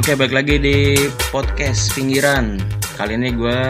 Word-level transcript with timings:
Oke, 0.00 0.16
balik 0.16 0.32
lagi 0.32 0.56
di 0.56 0.96
podcast 1.28 1.92
pinggiran. 1.92 2.56
Kali 2.96 3.20
ini 3.20 3.36
gue 3.36 3.60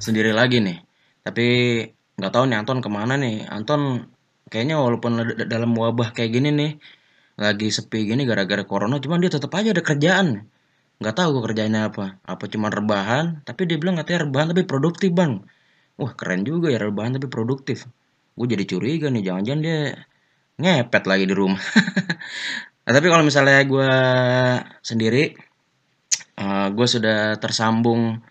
sendiri 0.00 0.32
lagi 0.32 0.64
nih. 0.64 0.80
Tapi 1.20 1.46
nggak 2.16 2.32
tahu 2.32 2.48
nih 2.48 2.56
Anton 2.56 2.80
ke 2.80 2.88
mana 2.88 3.20
nih. 3.20 3.44
Anton 3.44 4.08
kayaknya 4.48 4.80
walaupun 4.80 5.36
dalam 5.44 5.76
wabah 5.76 6.16
kayak 6.16 6.40
gini 6.40 6.56
nih, 6.56 6.70
lagi 7.36 7.68
sepi 7.68 8.08
gini 8.08 8.24
gara-gara 8.24 8.64
corona, 8.64 8.96
cuman 8.96 9.20
dia 9.20 9.28
tetap 9.28 9.52
aja 9.52 9.76
ada 9.76 9.84
kerjaan. 9.84 10.48
Nggak 11.04 11.14
tahu 11.20 11.28
gue 11.36 11.42
kerjanya 11.52 11.92
apa. 11.92 12.16
Apa 12.24 12.48
cuman 12.48 12.72
rebahan? 12.72 13.26
Tapi 13.44 13.68
dia 13.68 13.76
bilang 13.76 14.00
katanya 14.00 14.24
rebahan 14.24 14.56
tapi 14.56 14.64
produktif 14.64 15.12
bang. 15.12 15.44
Wah 16.00 16.16
keren 16.16 16.48
juga 16.48 16.72
ya 16.72 16.80
rebahan 16.80 17.20
tapi 17.20 17.28
produktif. 17.28 17.84
Gue 18.40 18.48
jadi 18.48 18.64
curiga 18.64 19.12
nih, 19.12 19.20
jangan-jangan 19.20 19.60
dia 19.60 20.00
ngepet 20.56 21.04
lagi 21.04 21.28
di 21.28 21.34
rumah. 21.36 21.60
Nah, 22.86 22.94
tapi 22.94 23.10
kalau 23.10 23.26
misalnya 23.26 23.66
gue 23.66 23.92
sendiri, 24.78 25.34
eh, 26.38 26.66
gue 26.70 26.86
sudah 26.86 27.34
tersambung 27.42 28.22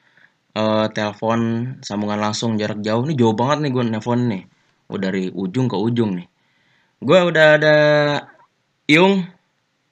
eh, 0.56 0.88
telepon 0.96 1.40
sambungan 1.84 2.24
langsung 2.24 2.56
jarak 2.56 2.80
jauh. 2.80 3.04
Ini 3.04 3.20
jauh 3.20 3.36
banget 3.36 3.68
nih 3.68 3.72
gue 3.76 3.84
nelfon 3.84 4.32
nih. 4.32 4.44
Udah 4.88 5.12
dari 5.12 5.28
ujung 5.36 5.68
ke 5.68 5.76
ujung 5.76 6.16
nih. 6.16 6.28
Gue 7.04 7.20
udah 7.20 7.48
ada 7.60 7.76
Yung. 8.88 9.28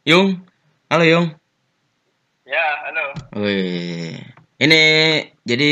Yung. 0.07 0.39
Halo 0.87 1.03
Yung. 1.03 1.27
Ya, 2.47 2.65
halo. 2.87 3.03
Wih. 3.43 4.15
Ini 4.63 4.81
jadi 5.43 5.71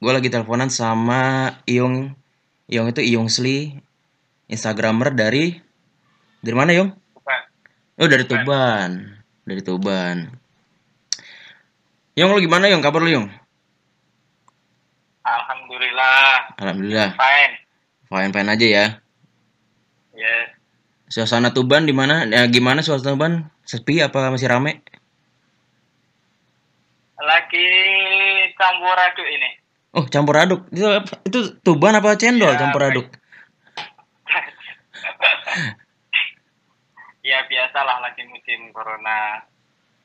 gue 0.00 0.12
lagi 0.16 0.32
teleponan 0.32 0.72
sama 0.72 1.52
Yung. 1.68 2.16
Yung 2.72 2.88
itu 2.88 3.04
Yung 3.04 3.28
Sli. 3.28 3.76
Instagramer 4.48 5.12
dari 5.12 5.52
dari 6.40 6.56
mana 6.56 6.72
Yung? 6.72 7.03
Oh 7.94 8.10
dari 8.10 8.26
Tuban, 8.26 8.90
dari 9.46 9.62
Tuban. 9.62 10.26
Yung 12.18 12.34
lo 12.34 12.42
gimana 12.42 12.66
Yung? 12.66 12.82
Kabar 12.82 13.02
lo 13.02 13.10
Yung? 13.10 13.30
Alhamdulillah. 15.24 16.58
Alhamdulillah, 16.58 17.08
Fine. 17.14 17.54
fine 18.10 18.30
fine 18.34 18.50
aja 18.50 18.66
ya. 18.66 18.86
Yes. 20.14 20.46
Suasana 21.06 21.54
Tuban 21.54 21.86
di 21.86 21.94
mana? 21.94 22.26
Ya, 22.26 22.42
gimana 22.50 22.82
suasana 22.82 23.14
Tuban? 23.14 23.32
Sepi 23.62 24.02
apa 24.02 24.34
masih 24.34 24.50
rame? 24.50 24.82
Lagi 27.22 27.66
campur 28.58 28.98
aduk 28.98 29.28
ini. 29.30 29.50
Oh 29.94 30.04
campur 30.10 30.34
aduk. 30.34 30.66
Itu 30.74 30.90
itu 31.30 31.38
Tuban 31.62 31.94
apa 31.94 32.18
cendol 32.18 32.50
Ya, 32.50 32.58
campur 32.58 32.82
aduk? 32.82 33.06
ya 37.24 37.48
biasalah 37.48 38.04
lagi 38.04 38.22
musim 38.28 38.68
corona. 38.70 39.40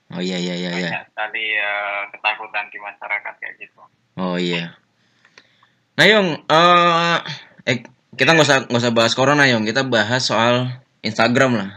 Oh 0.09 0.23
iya 0.23 0.39
iya 0.41 0.55
iya 0.55 0.71
iya. 0.73 0.89
Banyak 0.89 1.05
sekali 1.13 1.45
eh, 1.53 2.01
ketakutan 2.15 2.65
di 2.71 2.79
masyarakat 2.81 3.33
kayak 3.37 3.55
gitu. 3.61 3.81
Oh 4.17 4.39
iya. 4.39 4.73
Nah 5.99 6.05
Yung, 6.07 6.27
eh 6.47 7.19
eh, 7.67 7.77
kita 8.15 8.33
nggak 8.33 8.47
usah 8.47 8.57
nggak 8.71 8.81
usah 8.81 8.95
bahas 8.95 9.13
corona 9.13 9.45
Yung. 9.51 9.67
Kita 9.67 9.83
bahas 9.85 10.25
soal 10.25 10.79
Instagram 11.03 11.59
lah. 11.59 11.69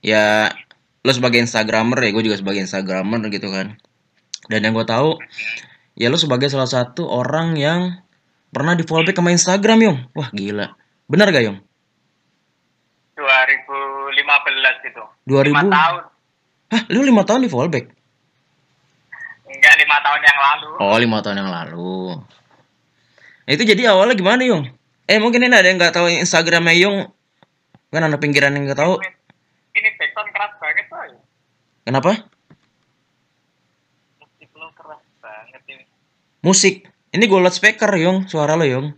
Ya 0.00 0.54
lo 1.02 1.10
sebagai 1.10 1.42
Instagramer 1.42 1.98
ya, 2.02 2.10
gue 2.14 2.24
juga 2.30 2.38
sebagai 2.38 2.62
Instagramer 2.62 3.26
gitu 3.30 3.50
kan. 3.50 3.74
Dan 4.46 4.62
yang 4.62 4.74
gue 4.78 4.86
tahu, 4.86 5.18
ya 5.98 6.06
lo 6.06 6.18
sebagai 6.18 6.46
salah 6.46 6.70
satu 6.70 7.10
orang 7.10 7.58
yang 7.58 8.06
pernah 8.54 8.78
di 8.78 8.86
follow 8.86 9.02
back 9.02 9.18
sama 9.18 9.34
Instagram 9.34 9.78
Yung. 9.82 9.98
Wah 10.14 10.30
gila. 10.30 10.78
Benar 11.10 11.34
gak 11.34 11.44
Yung? 11.44 11.58
2015 13.16 14.92
itu. 14.92 15.02
2000? 15.24 15.48
Lima 15.48 15.64
tahun. 15.64 16.02
Hah, 16.66 16.82
lu 16.92 17.00
lima 17.00 17.22
tahun 17.24 17.46
di 17.46 17.50
follow 17.50 17.72
back? 17.72 17.88
Enggak 19.46 19.74
lima 19.80 19.96
tahun 20.04 20.20
yang 20.20 20.38
lalu. 20.42 20.70
Oh 20.82 20.96
lima 21.00 21.18
tahun 21.24 21.38
yang 21.40 21.50
lalu. 21.50 22.20
Nah, 23.46 23.52
itu 23.54 23.62
jadi 23.62 23.94
awalnya 23.94 24.18
gimana 24.18 24.42
Yung? 24.44 24.68
Eh 25.06 25.22
mungkin 25.22 25.46
ini 25.46 25.54
ada 25.54 25.70
yang 25.70 25.78
nggak 25.78 25.94
tahu 25.94 26.10
Instagramnya 26.10 26.74
Yung. 26.82 27.08
Kan 27.94 28.02
anak 28.04 28.20
pinggiran 28.20 28.52
yang 28.58 28.66
nggak 28.66 28.82
tahu. 28.82 28.98
Ini, 29.76 29.88
backsound 29.96 30.30
keras 30.34 30.52
banget 30.58 30.86
coy. 30.90 31.10
Kenapa? 31.86 32.12
Musik 34.18 34.50
lo 34.58 34.68
keras 34.74 35.04
banget 35.22 35.62
ini. 35.70 35.84
Musik. 36.42 36.74
Ini 37.14 37.24
gue 37.24 37.40
loudspeaker, 37.40 37.94
Yung. 38.02 38.26
Suara 38.26 38.58
lo, 38.58 38.66
Yung. 38.66 38.90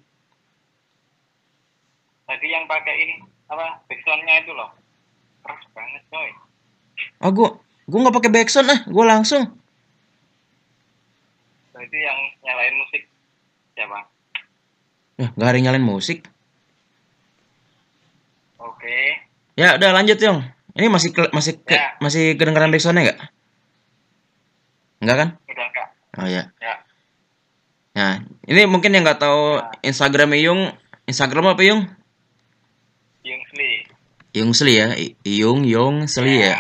Tadi 2.25 2.47
yang 2.49 2.65
pakai 2.65 2.95
ini 3.05 3.28
apa 3.49 3.81
backsoundnya 3.89 4.45
itu 4.45 4.53
loh. 4.53 4.71
Keras 5.43 5.65
banget 5.73 6.03
coy. 6.09 6.31
Ah, 7.19 7.31
gue 7.31 7.49
gue 7.89 7.99
nggak 7.99 8.17
pakai 8.17 8.31
backsound 8.33 8.69
ah. 8.69 8.81
Gue 8.85 9.05
langsung. 9.05 9.43
Berarti 11.73 11.99
yang 11.99 12.19
nyalain 12.43 12.75
musik 12.77 13.03
siapa? 13.73 13.99
Ya, 15.19 15.29
nggak 15.35 15.49
ada 15.49 15.57
yang 15.57 15.67
nyalain 15.71 15.87
musik. 15.87 16.19
Oke. 18.59 19.23
Ya, 19.59 19.75
udah 19.75 19.91
lanjut, 19.91 20.19
Yung. 20.23 20.43
Ini 20.79 20.87
masih 20.87 21.11
ke- 21.11 21.33
masih 21.35 21.59
ke- 21.59 21.75
Ya. 21.75 21.99
masih 21.99 22.39
kedengeran 22.39 22.71
backsoundnya 22.71 23.11
nggak? 23.11 23.21
Nggak 25.03 25.17
kan? 25.17 25.29
Udah 25.47 25.67
enggak? 25.67 25.89
Oh 26.19 26.27
ya. 26.27 26.43
Ya. 26.59 26.75
Nah, 27.99 28.13
ini 28.47 28.67
mungkin 28.67 28.95
yang 28.95 29.03
nggak 29.03 29.19
tahu 29.19 29.59
Instagramnya 29.83 30.39
Yung. 30.47 30.71
Instagram 31.07 31.55
apa 31.55 31.63
Yung? 31.67 31.87
Yung 33.29 33.43
Sli. 33.53 33.71
Yung 34.33 34.51
Sli 34.57 34.73
ya. 34.75 34.89
Yung 35.29 35.61
Yung 35.69 35.97
Sli 36.09 36.41
ya. 36.41 36.57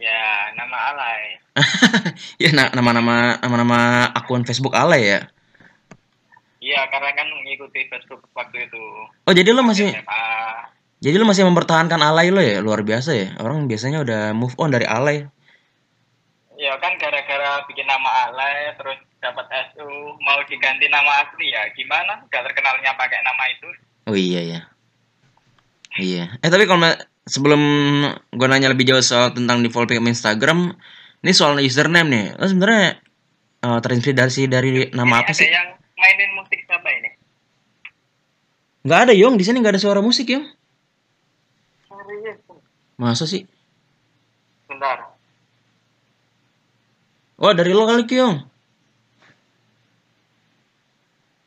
Ya, 0.00 0.22
nama 0.58 0.76
alay. 0.90 1.22
ya 2.42 2.50
na- 2.50 2.72
nama-nama 2.72 3.36
nama-nama 3.38 4.08
akun 4.10 4.42
Facebook 4.42 4.72
alay 4.74 5.06
ya. 5.06 5.20
Iya, 6.60 6.88
karena 6.92 7.10
kan 7.16 7.28
mengikuti 7.30 7.84
Facebook 7.88 8.26
waktu 8.32 8.68
itu. 8.68 8.82
Oh 9.24 9.32
jadi 9.32 9.52
lo 9.52 9.64
masih 9.64 9.92
SMA. 9.92 10.24
jadi 11.00 11.16
lo 11.16 11.24
masih 11.24 11.44
mempertahankan 11.48 12.00
alay 12.00 12.28
lo 12.28 12.40
ya 12.40 12.60
luar 12.60 12.80
biasa 12.82 13.10
ya. 13.12 13.28
Orang 13.40 13.68
biasanya 13.68 14.00
udah 14.00 14.32
move 14.32 14.56
on 14.56 14.72
dari 14.72 14.84
alay. 14.88 15.28
Ya 16.60 16.76
kan 16.76 16.96
gara-gara 17.00 17.64
bikin 17.64 17.88
nama 17.88 18.28
alay, 18.28 18.76
terus 18.76 19.00
dapat 19.20 19.48
SU, 19.72 19.88
mau 20.20 20.40
diganti 20.44 20.88
nama 20.92 21.24
asli 21.24 21.48
ya 21.48 21.64
gimana? 21.72 22.20
Gak 22.28 22.44
terkenalnya 22.44 22.92
pakai 22.96 23.20
nama 23.24 23.44
itu. 23.48 23.68
Oh 24.08 24.16
iya 24.16 24.40
ya. 24.44 24.60
Iya. 26.00 26.24
Eh 26.40 26.48
tapi 26.48 26.64
kalau 26.64 26.88
sebelum 27.28 27.62
gue 28.32 28.46
nanya 28.48 28.72
lebih 28.72 28.88
jauh 28.88 29.04
soal 29.04 29.36
tentang 29.36 29.60
default 29.60 29.92
pick 29.92 30.00
Instagram, 30.00 30.72
ini 31.20 31.32
soal 31.36 31.60
username 31.60 32.08
nih. 32.08 32.26
Lo 32.40 32.46
sebenarnya 32.48 32.96
eh, 33.60 33.78
terinspirasi 33.84 34.48
dari 34.48 34.88
nama 34.96 35.20
Ini 35.20 35.22
apa 35.22 35.30
ada 35.30 35.36
sih? 35.36 35.46
yang 35.46 35.68
mainin 35.94 36.30
musik 36.32 36.60
siapa 36.64 36.88
ini? 36.88 37.10
Nggak 38.80 39.00
ada 39.04 39.12
Yong 39.12 39.36
di 39.36 39.44
sini 39.44 39.60
nggak 39.60 39.76
ada 39.76 39.82
suara 39.82 40.00
musik 40.00 40.24
Yong. 40.32 40.46
Masa 42.96 43.24
sih? 43.24 43.44
Bentar. 44.64 45.12
Oh 47.36 47.52
dari 47.52 47.72
lo 47.72 47.84
kali 47.84 48.04
Yong. 48.08 48.36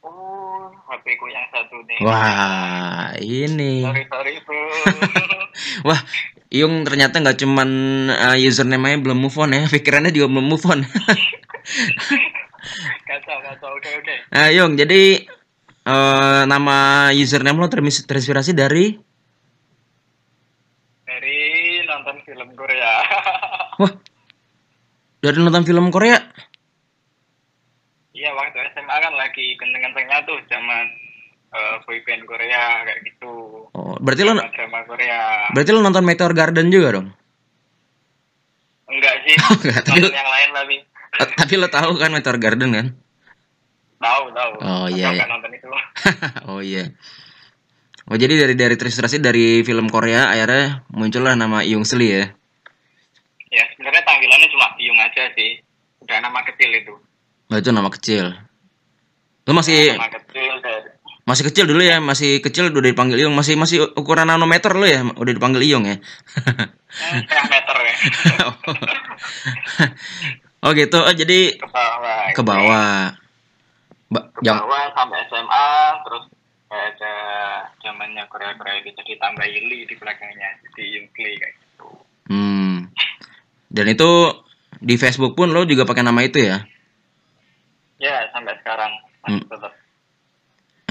Oh, 0.02 0.70
HP 0.86 1.18
ku 1.18 1.26
yang 1.30 1.43
nih. 1.86 2.00
Wah 2.04 3.14
ini. 3.20 3.84
Sorry, 3.84 4.04
sorry 4.10 4.34
bro. 4.44 4.60
Wah, 5.90 6.02
Yung 6.54 6.86
ternyata 6.86 7.18
nggak 7.18 7.42
cuman 7.42 7.70
uh, 8.14 8.38
username-nya 8.38 9.02
belum 9.02 9.18
move 9.18 9.34
on 9.42 9.58
ya, 9.58 9.66
pikirannya 9.74 10.14
juga 10.14 10.30
belum 10.30 10.46
move 10.46 10.62
on. 10.70 10.86
kacau, 13.10 13.38
kacau. 13.42 13.70
Oke, 13.74 13.90
oke. 13.98 14.16
nah, 14.30 14.54
Yung, 14.54 14.78
jadi 14.78 15.26
eh, 15.84 16.42
nama 16.46 17.10
username 17.10 17.58
lo 17.58 17.68
terinspirasi 17.68 18.06
terinspirasi 18.06 18.52
dari 18.54 18.86
Dari 21.04 21.38
nonton 21.86 22.18
film 22.24 22.50
Korea. 22.54 22.94
wah 23.82 23.94
dari 25.20 25.38
nonton 25.42 25.66
film 25.66 25.90
Korea. 25.90 26.22
Iya 28.14 28.30
waktu 28.38 28.62
SMA 28.78 28.94
kan 28.94 29.14
lagi 29.18 29.58
kenceng-kencengnya 29.58 30.22
tuh 30.30 30.38
zaman 30.46 30.86
eh, 31.54 31.76
boyband 31.82 32.24
Korea 32.24 32.64
kayak 32.84 33.00
gitu. 33.06 33.34
Oh, 33.70 33.96
berarti 33.98 34.22
lo 34.22 34.34
Drama 34.36 34.80
Korea. 34.84 35.48
berarti 35.50 35.70
lo 35.70 35.80
nonton 35.80 36.04
Meteor 36.04 36.34
Garden 36.34 36.68
juga 36.68 36.90
dong. 36.94 37.08
Enggak 38.86 39.16
sih. 39.24 39.36
Enggak, 39.58 39.82
tapi- 39.84 40.02
nonton 40.02 40.14
yang 40.14 40.32
lain 40.32 40.50
tapi 40.52 40.76
Eh, 41.14 41.30
Tapi 41.30 41.54
lo 41.56 41.70
tahu 41.70 41.94
kan 41.96 42.10
Meteor 42.10 42.38
Garden 42.38 42.74
kan? 42.74 42.88
tahu 43.96 44.24
tahu. 44.34 44.52
Oh, 44.60 44.88
iya, 44.90 45.14
iya. 45.14 45.16
nggak 45.16 45.30
nonton 45.30 45.52
itu. 45.54 45.68
oh 46.50 46.60
iya. 46.60 46.90
Oh 48.04 48.18
jadi 48.18 48.36
dari 48.36 48.52
dari 48.54 48.74
terinspirasi 48.74 49.22
dari 49.22 49.62
film 49.62 49.88
Korea 49.88 50.28
akhirnya 50.28 50.84
muncullah 50.90 51.38
nama 51.38 51.64
Yung 51.64 51.86
Sli 51.86 52.10
ya. 52.12 52.26
ya 53.48 53.64
sebenarnya 53.72 54.04
panggilannya 54.04 54.50
cuma 54.50 54.68
Yung 54.76 54.98
aja 55.00 55.30
sih. 55.32 55.62
Udah 56.02 56.18
nama 56.20 56.42
kecil 56.44 56.68
itu. 56.74 56.94
Oh 57.48 57.56
itu 57.56 57.70
nama 57.70 57.88
kecil. 57.88 58.34
Lo 59.44 59.52
masih 59.54 59.94
Nama 59.94 60.10
kecil 60.12 60.54
dari 60.60 60.90
Masih 61.24 61.48
kecil 61.48 61.64
dulu 61.64 61.80
ya, 61.80 62.04
masih 62.04 62.44
kecil 62.44 62.68
udah 62.68 62.84
dipanggil 62.84 63.16
Iyong, 63.16 63.32
masih 63.32 63.56
masih 63.56 63.96
ukuran 63.96 64.28
nanometer 64.28 64.76
lo 64.76 64.84
ya, 64.84 65.08
udah 65.08 65.32
dipanggil 65.32 65.64
Iyong 65.64 65.88
ya. 65.88 65.96
Hmm, 65.96 67.20
setengah 67.24 67.48
meter 67.48 67.78
ya. 67.80 67.96
oh 70.64 70.72
gitu, 70.74 70.98
oh 71.00 71.14
jadi 71.14 71.40
Ke 71.56 71.68
bawah. 71.68 72.24
ke 72.36 72.42
bawah. 72.44 72.96
Ba- 74.12 74.28
Ke 74.30 74.42
bawah 74.46 74.84
sampai 74.92 75.20
SMA, 75.26 75.68
terus 76.04 76.24
ada 76.68 77.14
zamannya 77.80 78.28
Korea-Korea 78.28 78.84
gitu 78.84 79.00
ditambah 79.00 79.46
Yili 79.46 79.86
di 79.86 79.96
belakangnya. 79.96 80.60
Jadi 80.66 80.84
Yungkli 80.92 81.32
kayak 81.38 81.54
gitu. 81.56 81.88
hmm. 82.28 82.90
Dan 83.70 83.86
itu 83.88 84.10
di 84.78 84.96
Facebook 84.98 85.34
pun 85.34 85.50
lo 85.50 85.64
juga 85.64 85.88
pakai 85.88 86.04
nama 86.04 86.20
itu 86.20 86.42
ya? 86.42 86.62
Ya, 87.98 88.28
sampai 88.30 88.60
sekarang 88.60 88.92
Hmm. 89.24 89.40
tetap. 89.40 89.72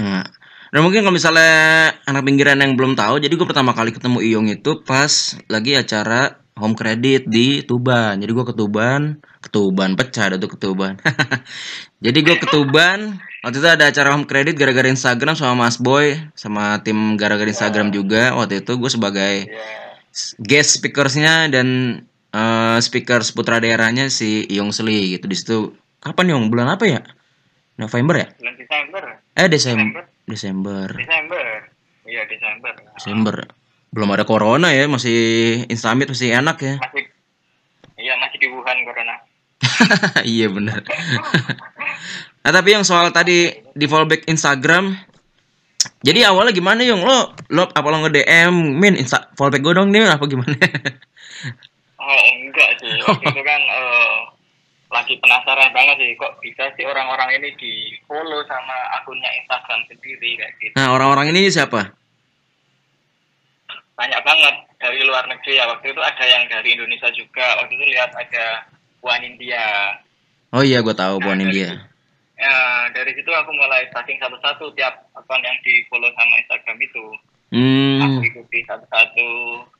Nah, 0.03 0.27
dan 0.73 0.79
mungkin 0.83 1.07
kalau 1.07 1.15
misalnya 1.15 1.95
anak 2.03 2.27
pinggiran 2.27 2.59
yang 2.59 2.75
belum 2.75 2.99
tahu, 2.99 3.23
jadi 3.23 3.31
gue 3.31 3.47
pertama 3.47 3.71
kali 3.71 3.95
ketemu 3.95 4.19
Iyong 4.19 4.47
itu 4.51 4.83
pas 4.83 5.39
lagi 5.47 5.79
acara 5.79 6.43
home 6.59 6.75
credit 6.75 7.25
di 7.29 7.63
Tuban. 7.63 8.19
Jadi 8.19 8.31
gue 8.33 8.45
ke 8.45 8.53
Tuban, 8.53 9.17
ke 9.39 9.49
Tuban 9.49 9.95
pecah 9.95 10.33
ada 10.33 10.37
tuh 10.37 10.51
ke 10.51 10.57
Tuban. 10.59 10.99
jadi 12.05 12.19
gue 12.19 12.35
ke 12.35 12.47
Tuban, 12.51 13.17
waktu 13.41 13.57
itu 13.63 13.69
ada 13.69 13.89
acara 13.89 14.11
home 14.11 14.27
credit 14.27 14.59
gara-gara 14.59 14.85
Instagram 14.91 15.33
sama 15.39 15.65
Mas 15.65 15.79
Boy, 15.79 16.19
sama 16.35 16.81
tim 16.83 17.15
gara-gara 17.15 17.47
Instagram 17.47 17.89
juga. 17.95 18.35
Waktu 18.35 18.65
itu 18.65 18.75
gue 18.75 18.91
sebagai 18.91 19.33
Ya, 19.47 19.93
guest 20.37 20.77
speakersnya 20.77 21.49
dan 21.49 21.67
eh, 22.33 22.77
speaker 22.81 23.25
seputar 23.25 23.61
daerahnya 23.61 24.09
si 24.13 24.45
Iyong 24.45 24.69
Sli 24.73 25.17
gitu 25.17 25.25
di 25.25 25.37
situ. 25.37 25.57
Kapan 26.03 26.35
Yong? 26.35 26.51
Bulan 26.51 26.69
apa 26.75 26.85
ya? 26.85 27.01
November 27.79 28.21
ya? 28.21 28.27
bulan 28.37 28.53
Desember. 28.59 29.03
Eh 29.33 29.49
Desember. 29.49 30.05
Desember. 30.29 30.87
Desember. 30.93 31.45
Iya, 32.05 32.21
Desember. 32.29 32.73
Desember. 32.97 33.35
Belum 33.93 34.09
ada 34.13 34.25
corona 34.25 34.73
ya, 34.73 34.85
masih 34.89 35.17
Instamit 35.69 36.09
masih 36.09 36.33
enak 36.33 36.57
ya. 36.61 36.75
Masih 36.81 37.09
Iya, 37.93 38.13
masih 38.19 38.37
di 38.41 38.47
Wuhan 38.49 38.77
corona. 38.83 39.15
iya 40.27 40.51
benar. 40.51 40.83
nah 42.43 42.51
tapi 42.51 42.75
yang 42.75 42.83
soal 42.83 43.15
tadi 43.15 43.47
di 43.71 43.85
fallback 43.87 44.27
Instagram, 44.27 44.91
jadi 46.03 46.27
awalnya 46.27 46.51
gimana 46.51 46.83
Yung? 46.83 46.99
Lo 46.99 47.31
lo 47.47 47.63
apa 47.71 47.87
lo 47.87 48.03
nge 48.03 48.11
DM 48.11 48.75
min 48.75 48.99
Insta 48.99 49.31
fallback 49.39 49.63
gue 49.63 49.71
dong 49.71 49.87
nih 49.87 50.03
apa 50.03 50.25
gimana? 50.27 50.51
Oh, 51.95 52.19
enggak 52.43 52.69
sih. 52.83 52.91
Waktu 53.07 53.23
itu 53.31 53.41
kan 53.47 53.61
eh, 53.79 54.15
lagi 54.93 55.17
penasaran 55.17 55.73
banget 55.73 55.97
sih 55.97 56.13
kok 56.13 56.37
bisa 56.39 56.69
sih 56.77 56.85
orang-orang 56.85 57.41
ini 57.41 57.49
di 57.57 57.73
follow 58.05 58.45
sama 58.45 58.77
akunnya 59.01 59.27
Instagram 59.41 59.81
sendiri 59.89 60.37
kayak 60.37 60.53
gitu. 60.61 60.73
nah 60.77 60.93
orang-orang 60.93 61.33
ini 61.33 61.49
siapa? 61.49 61.89
Banyak 63.93 64.21
banget 64.25 64.55
dari 64.77 65.01
luar 65.05 65.25
negeri 65.29 65.57
ya. 65.57 65.65
Waktu 65.69 65.93
itu 65.93 66.01
ada 66.01 66.25
yang 66.25 66.43
dari 66.49 66.73
Indonesia 66.73 67.09
juga. 67.13 67.61
Waktu 67.61 67.77
itu 67.77 67.85
lihat 67.93 68.09
ada 68.13 68.65
Wan 69.05 69.21
India. 69.21 69.97
Oh 70.53 70.61
iya 70.61 70.81
gue 70.85 70.93
tahu 70.93 71.17
Buan 71.21 71.41
India. 71.41 71.73
Ya, 72.33 72.57
dari 72.93 73.13
situ 73.13 73.29
aku 73.29 73.53
mulai 73.53 73.85
stalking 73.89 74.17
satu-satu 74.21 74.73
tiap 74.77 75.09
akun 75.13 75.41
yang 75.41 75.57
di 75.65 75.81
follow 75.89 76.09
sama 76.13 76.33
Instagram 76.41 76.77
itu. 76.81 77.05
Aku 77.53 78.17
Hmm. 78.17 78.25
ikuti 78.25 78.65
satu-satu 78.65 79.27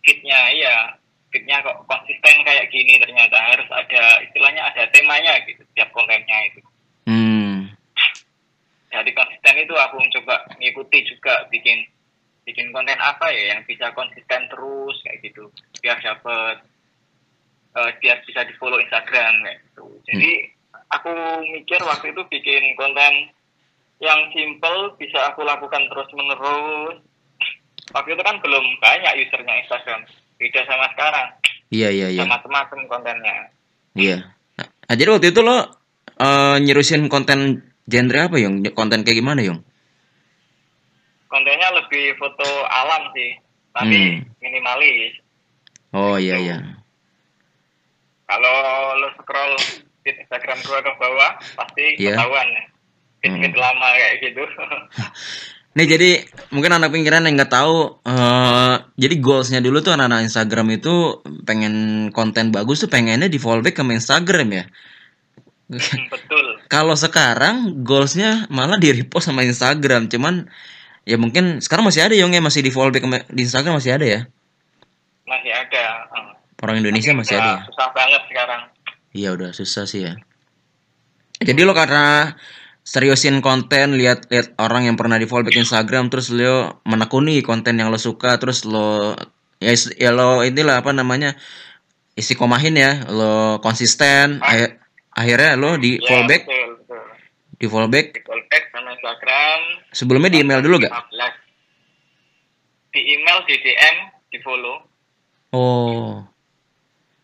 fitnya, 0.05 0.53
iya. 0.53 0.93
Fitnya 1.33 1.65
kok 1.65 1.89
konsisten 1.89 2.45
kayak 2.45 2.69
gini 2.69 2.93
ternyata 3.01 3.33
harus 3.33 3.65
ada 3.73 4.21
istilahnya 4.21 4.69
ada 4.69 4.85
temanya 4.93 5.33
gitu 5.49 5.65
tiap 5.73 5.89
kontennya 5.89 6.37
itu. 6.45 6.61
Hmm. 7.09 7.73
Dari 8.93 9.09
konsisten 9.17 9.57
itu 9.57 9.73
aku 9.73 9.97
coba 10.21 10.45
ngikuti 10.61 11.01
juga 11.09 11.49
bikin 11.49 11.89
bikin 12.45 12.69
konten 12.69 13.01
apa 13.01 13.33
ya 13.33 13.57
yang 13.57 13.65
bisa 13.65 13.89
konsisten 13.97 14.45
terus 14.45 14.95
kayak 15.01 15.25
gitu 15.25 15.49
biar 15.81 15.97
dapat 16.05 16.61
eh, 17.81 17.91
biar 17.97 18.21
bisa 18.29 18.45
di 18.45 18.53
follow 18.61 18.77
Instagram 18.77 19.33
kayak 19.41 19.57
gitu. 19.73 19.85
Jadi 20.05 20.31
aku 20.93 21.11
mikir 21.49 21.81
waktu 21.81 22.13
itu 22.13 22.21
bikin 22.29 22.77
konten 22.77 23.33
yang 24.03 24.19
simple 24.35 24.93
bisa 25.01 25.33
aku 25.33 25.41
lakukan 25.41 25.87
terus 25.89 26.09
menerus. 26.13 27.01
Waktu 27.91 28.15
itu 28.15 28.23
kan 28.23 28.39
belum 28.39 28.65
banyak 28.79 29.27
usernya 29.27 29.59
Instagram, 29.65 30.07
beda 30.35 30.61
sama 30.65 30.85
sekarang, 30.91 31.27
Iya 31.69 31.89
iya 31.89 32.07
iya. 32.09 32.21
sama 32.23 32.37
macam 32.45 32.79
kontennya. 32.85 33.49
Iya. 33.93 34.17
Nah, 34.55 34.67
nah, 34.67 34.95
jadi 34.95 35.09
waktu 35.11 35.27
itu 35.31 35.41
lo 35.41 35.57
eh, 36.13 36.57
nyerusin 36.59 37.09
konten 37.09 37.61
genre 37.83 38.19
apa 38.21 38.37
Yung? 38.37 38.61
Konten 38.71 39.01
kayak 39.01 39.17
gimana 39.17 39.41
Yung? 39.41 39.59
Kontennya 41.25 41.69
lebih 41.73 42.13
foto 42.15 42.45
alam 42.69 43.09
sih, 43.11 43.33
tapi 43.73 43.97
Hmm. 43.97 44.29
minimalis. 44.37 45.17
Oh 45.91 46.17
iya 46.17 46.37
iya. 46.37 46.57
Kalau 48.23 48.55
lo 48.97 49.09
scroll 49.13 49.53
feed 50.01 50.17
Instagram 50.19 50.57
gua 50.63 50.79
ke 50.79 50.91
bawah, 50.95 51.31
pasti 51.55 51.85
Iya. 51.97 52.13
ketahuan 52.13 52.47
ya. 52.49 52.63
Feed-feed 53.23 53.55
lama 53.55 53.87
kayak 53.93 54.15
gitu. 54.21 54.43
Nih 55.73 55.89
jadi 55.89 56.09
mungkin 56.53 56.69
anak 56.77 56.93
pinggiran 56.93 57.25
yang 57.25 57.33
nggak 57.33 57.49
tahu, 57.49 57.97
eh 58.05 58.75
jadi 58.93 59.15
goalsnya 59.17 59.57
dulu 59.57 59.81
tuh 59.81 59.97
anak-anak 59.97 60.29
Instagram 60.29 60.69
itu 60.69 61.25
pengen 61.49 61.73
konten 62.13 62.53
bagus 62.53 62.85
tuh 62.85 62.89
pengennya 62.93 63.25
di 63.25 63.41
fallback 63.41 63.81
ke 63.81 63.83
Instagram 63.83 64.47
ya. 64.53 64.63
Hmm, 65.73 66.05
Betul. 66.13 66.61
Kalau 66.73 66.93
sekarang 66.93 67.81
goalsnya 67.81 68.45
malah 68.53 68.77
di 68.77 68.93
repost 68.93 69.33
sama 69.33 69.41
Instagram, 69.41 70.13
cuman 70.13 70.45
ya 71.09 71.17
mungkin 71.17 71.57
sekarang 71.57 71.89
masih 71.89 72.05
ada 72.05 72.13
yang 72.13 72.29
masih 72.29 72.61
di 72.61 72.69
fallback 72.69 73.01
ke- 73.01 73.27
di 73.33 73.41
Instagram 73.41 73.81
masih 73.81 73.97
ada 73.97 74.05
ya. 74.05 74.21
Masih 75.25 75.51
ada. 75.57 76.05
Orang 76.61 76.79
Indonesia 76.79 77.11
masih 77.17 77.33
udah 77.33 77.43
ada. 77.43 77.53
ya? 77.57 77.65
Susah 77.65 77.89
banget 77.91 78.21
sekarang. 78.29 78.61
Iya 79.13 79.29
udah 79.33 79.49
susah 79.57 79.83
sih 79.89 80.05
ya. 80.05 80.13
Jadi 81.41 81.61
lo 81.65 81.73
karena 81.73 82.37
seriusin 82.83 83.39
konten, 83.39 83.95
lihat 83.95 84.27
lihat 84.27 84.59
orang 84.59 84.85
yang 84.85 84.99
pernah 84.99 85.15
di 85.15 85.23
fallback 85.23 85.55
Instagram, 85.55 86.11
terus 86.11 86.27
lo 86.29 86.83
menekuni 86.83 87.39
konten 87.39 87.79
yang 87.79 87.87
lo 87.87 87.97
suka, 87.97 88.35
terus 88.37 88.63
lo 88.63 89.15
ya, 89.57 89.71
ya 89.95 90.11
lo 90.11 90.43
inilah 90.43 90.83
apa 90.83 90.91
namanya 90.91 91.39
istiqomahin 92.13 92.75
ya, 92.75 93.07
lo 93.07 93.57
konsisten, 93.59 94.43
akhir- 94.43 94.77
akhirnya 95.09 95.55
lo 95.55 95.75
di 95.75 95.97
Ya, 95.97 96.21
betul, 96.27 96.83
betul. 96.83 97.03
di 97.55 97.65
fallback 97.65 98.07
sama 98.69 98.91
Instagram. 98.91 99.59
Sebelumnya 99.89 100.29
di 100.29 100.39
email 100.43 100.59
dulu 100.59 100.83
gak? 100.83 100.91
15. 100.91 101.33
Di 102.91 103.01
email, 103.09 103.37
di 103.47 103.55
DM, 103.57 103.95
di 104.27 104.37
follow. 104.43 104.75
Oh, 105.49 106.21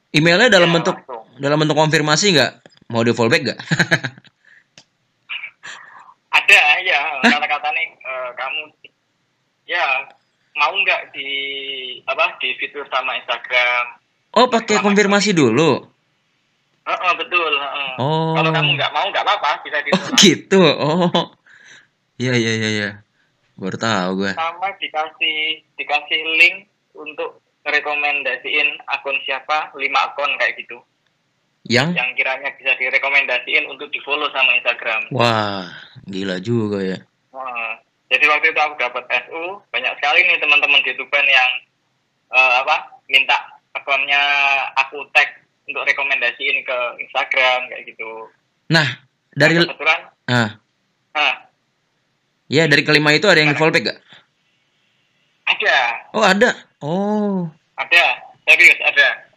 emailnya 0.10 0.48
dalam 0.48 0.70
Ya, 0.70 0.76
bentuk 0.80 0.96
langsung. 0.98 1.26
dalam 1.38 1.58
bentuk 1.60 1.76
konfirmasi 1.76 2.26
nggak? 2.32 2.52
Mau 2.90 3.04
di 3.04 3.12
fallback 3.12 3.44
gak? 3.44 3.60
Ada 6.50 6.82
ya 6.82 7.02
kata-kata 7.22 7.70
nih 7.78 7.88
eh, 8.02 8.30
kamu 8.34 8.62
ya 9.70 9.86
mau 10.58 10.74
nggak 10.74 11.14
di 11.14 11.30
apa 12.10 12.42
di 12.42 12.58
fitur 12.58 12.90
sama 12.90 13.14
Instagram. 13.22 14.02
oh 14.34 14.50
pakai 14.50 14.82
konfirmasi 14.82 15.38
dulu. 15.38 15.86
Heeh, 16.90 17.12
betul. 17.22 17.54
heeh. 17.54 17.92
Oh. 18.02 18.34
Kalau 18.34 18.50
kamu 18.50 18.70
nggak 18.74 18.92
mau 18.98 19.06
nggak 19.14 19.22
apa-apa 19.22 19.62
bisa 19.62 19.78
Oh 19.78 19.86
ditolak. 19.86 20.18
gitu. 20.18 20.62
Oh. 20.66 21.38
Iya 22.18 22.34
iya 22.34 22.52
iya 22.58 22.70
iya. 22.74 22.90
Baru 23.54 23.78
tahu 23.78 24.26
gue. 24.26 24.32
Sama 24.34 24.74
dikasih 24.82 25.62
dikasih 25.78 26.22
link 26.42 26.66
untuk 26.98 27.46
rekomendasiin 27.62 28.82
akun 28.90 29.16
siapa 29.22 29.70
lima 29.78 30.10
akun 30.10 30.34
kayak 30.42 30.58
gitu 30.58 30.82
Yang 31.70 32.02
yang 32.02 32.10
kiranya 32.18 32.50
bisa 32.58 32.74
direkomendasiin 32.82 33.70
untuk 33.70 33.94
di 33.94 34.02
follow 34.02 34.26
sama 34.34 34.58
Instagram. 34.58 35.06
wah, 35.14 35.70
gila 36.10 36.42
juga 36.42 36.82
ya. 36.82 36.98
Wah, 37.30 37.78
jadi 38.10 38.26
waktu 38.26 38.50
itu 38.50 38.58
aku 38.58 38.74
dapat 38.82 39.06
SU 39.30 39.62
banyak 39.70 39.94
sekali 40.02 40.20
nih 40.26 40.42
teman-teman 40.42 40.82
di 40.82 40.98
Tuban 40.98 41.26
yang 41.30 41.52
eh, 42.34 42.54
apa 42.66 42.98
minta 43.06 43.38
akunnya 43.78 44.22
aku 44.82 45.06
tag 45.14 45.30
untuk 45.70 45.86
rekomendasiin 45.86 46.66
ke 46.66 46.78
Instagram 47.06 47.70
kayak 47.70 47.86
gitu. 47.94 48.26
Nah, 48.74 49.06
dari 49.38 49.62
kebetulan, 49.62 50.10
ah, 50.26 50.58
nah, 51.14 51.34
ya 52.50 52.66
dari 52.66 52.82
kelima 52.82 53.14
itu 53.14 53.30
ada 53.30 53.46
yang 53.46 53.54
fallback 53.54 53.94
gak? 53.94 54.00
ada, 55.50 55.78
Oh, 56.18 56.26
ada. 56.26 56.50
Oh. 56.82 57.46
ada, 57.78 58.06
serius 58.50 58.78
ada. 58.82 59.29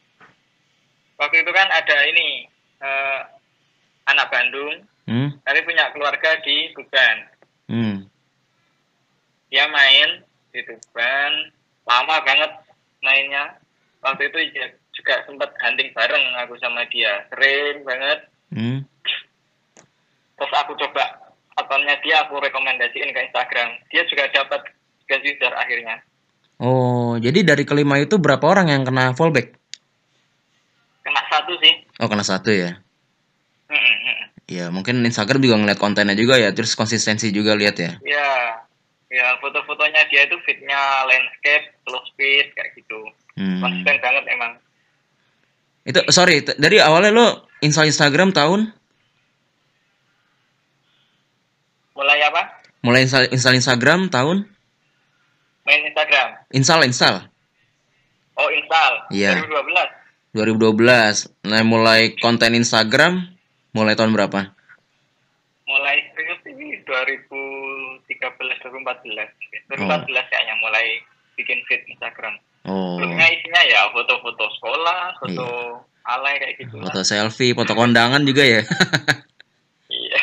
Waktu 1.23 1.47
itu 1.47 1.51
kan 1.55 1.69
ada 1.71 1.97
ini 2.11 2.51
eh, 2.83 3.21
anak 4.11 4.27
Bandung, 4.35 4.91
Hmm. 5.03 5.35
tapi 5.43 5.67
punya 5.67 5.91
keluarga 5.91 6.39
di 6.47 6.71
Tuban. 6.75 7.17
Hmm. 7.67 7.97
Dia 9.51 9.67
main 9.67 10.23
di 10.55 10.63
Tuban, 10.63 11.51
lama 11.87 12.17
banget 12.23 12.51
mainnya. 13.03 13.59
Waktu 14.03 14.31
itu 14.31 14.39
dia 14.55 14.67
juga 14.95 15.23
sempat 15.27 15.55
hunting 15.59 15.91
bareng 15.95 16.27
aku 16.43 16.59
sama 16.59 16.87
dia, 16.91 17.27
sering 17.31 17.83
banget. 17.87 18.19
Hmm. 18.55 18.79
Terus 20.39 20.53
aku 20.59 20.75
coba 20.75 21.23
akunnya 21.57 21.97
dia 22.01 22.25
aku 22.25 22.41
rekomendasiin 22.41 23.13
ke 23.13 23.21
Instagram 23.29 23.69
dia 23.93 24.03
juga 24.09 24.29
dapat 24.33 24.61
user 25.13 25.53
akhirnya 25.53 26.01
Oh, 26.63 27.19
jadi 27.21 27.43
dari 27.43 27.67
kelima 27.67 27.99
itu 28.01 28.17
berapa 28.17 28.41
orang 28.41 28.71
yang 28.71 28.87
kena 28.87 29.13
fallback? 29.19 29.59
Kena 31.03 31.23
satu 31.29 31.53
sih 31.59 31.75
Oh, 31.99 32.07
kena 32.07 32.23
satu 32.23 32.51
ya. 32.51 32.79
Mm, 33.67 33.75
mm, 33.75 33.97
mm. 34.01 34.25
Ya, 34.47 34.67
mungkin 34.69 35.01
Instagram 35.01 35.41
juga 35.41 35.57
ngeliat 35.57 35.79
kontennya 35.79 36.13
juga 36.13 36.37
ya, 36.37 36.51
terus 36.51 36.75
konsistensi 36.75 37.31
juga 37.31 37.55
lihat 37.55 37.77
ya. 37.79 37.93
ya 38.03 38.29
ya 39.09 39.37
foto-fotonya 39.39 40.09
dia 40.09 40.25
itu 40.25 40.41
fitnya 40.41 40.73
landscape 41.05 41.77
close 41.85 42.09
fit 42.17 42.49
kayak 42.53 42.73
gitu 42.75 43.01
Hmm. 43.33 43.61
konsisten 43.61 43.97
banget 43.99 44.25
emang 44.29 44.53
Itu 45.83 46.01
sorry, 46.09 46.41
dari 46.45 46.81
awalnya 46.81 47.13
lo 47.13 47.27
install 47.61 47.89
Instagram 47.89 48.33
tahun 48.33 48.73
mulai 51.93 52.19
apa 52.25 52.43
mulai 52.83 53.05
install, 53.05 53.29
install 53.31 53.57
Instagram 53.57 54.09
tahun 54.09 54.49
main 55.63 55.81
Instagram 55.87 56.29
install 56.51 56.83
install 56.85 57.17
oh 58.35 58.49
install 58.51 58.93
Iya. 59.13 59.39
2012 59.39 60.02
2012. 60.33 60.81
Nah, 61.45 61.63
mulai 61.63 62.17
konten 62.17 62.53
Instagram 62.53 63.21
mulai 63.71 63.93
tahun 63.93 64.13
berapa? 64.13 64.53
mulai 65.63 66.05
serius 66.13 66.37
ini 66.45 66.85
2013 66.85 68.05
2014 68.05 68.77
2014 69.73 69.81
kayaknya 70.29 70.55
mulai 70.61 70.85
bikin 71.33 71.65
feed 71.65 71.81
Instagram 71.89 72.37
Oh, 72.63 72.95
sebelumnya 72.95 73.25
isinya 73.27 73.63
ya 73.65 73.89
foto-foto 73.89 74.53
sekolah 74.53 75.17
foto 75.17 75.47
alay 76.05 76.37
kayak 76.37 76.55
gitu 76.61 76.77
lah. 76.77 76.93
foto 76.93 77.01
selfie, 77.03 77.57
foto 77.57 77.73
kondangan 77.73 78.21
juga 78.23 78.45
ya. 78.45 78.61
iya 79.89 80.21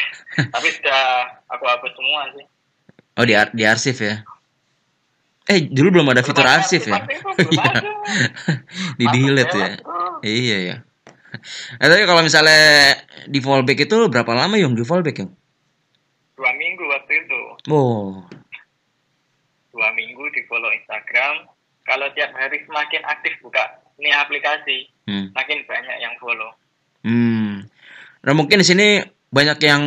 tapi 0.48 0.70
sudah 0.70 1.01
aku 1.50 1.66
hapus 1.66 1.92
semua 1.92 2.22
sih 2.32 2.46
Oh, 3.18 3.25
di 3.25 3.34
di 3.51 3.63
arsip 3.66 3.98
ya. 3.98 4.22
Eh, 5.50 5.65
dulu 5.65 5.98
belum 5.98 6.13
ada 6.13 6.22
fitur 6.22 6.46
arsip 6.46 6.86
ya. 6.86 7.01
Iya. 7.41 7.72
di 9.01 9.06
delete 9.10 9.58
ya. 9.58 9.70
Iya 10.22 10.58
ya. 10.62 10.75
Eh, 11.82 11.88
tapi 11.89 12.06
kalau 12.06 12.22
misalnya 12.22 12.94
di 13.25 13.41
fallback 13.41 13.89
itu 13.89 13.98
berapa 14.10 14.29
lama 14.34 14.56
yung 14.62 14.77
di 14.77 14.86
fallback 14.86 15.25
yung? 15.25 15.34
dua 16.39 16.56
minggu 16.56 16.84
waktu 16.88 17.13
itu 17.20 17.41
Oh, 17.68 18.24
dua 19.75 19.89
minggu 19.91 20.24
di 20.32 20.41
follow 20.48 20.72
Instagram 20.72 21.51
kalau 21.84 22.08
tiap 22.15 22.32
hari 22.32 22.63
semakin 22.63 23.03
aktif 23.12 23.36
buka 23.44 23.60
ini 24.00 24.08
aplikasi 24.15 24.88
hmm. 25.12 25.36
makin 25.36 25.60
banyak 25.68 25.98
yang 26.00 26.15
follow 26.24 26.56
Hmm. 27.00 27.63
Nah 28.27 28.34
mungkin 28.36 28.60
di 28.60 28.68
sini 28.68 29.00
banyak 29.32 29.56
yang 29.63 29.84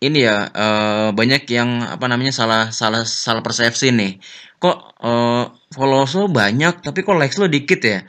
ini 0.00 0.18
ya 0.24 0.48
eh, 0.48 1.08
banyak 1.12 1.42
yang 1.52 1.70
apa 1.84 2.04
namanya 2.08 2.32
salah 2.32 2.72
salah 2.72 3.04
salah 3.04 3.44
persepsi 3.44 3.92
nih. 3.92 4.16
Kok 4.56 4.76
eh, 5.04 5.44
followers 5.72 6.12
lo 6.16 6.26
banyak 6.28 6.80
tapi 6.80 7.04
kok 7.04 7.16
likes 7.16 7.36
lo 7.36 7.46
dikit 7.46 7.80
ya? 7.84 8.00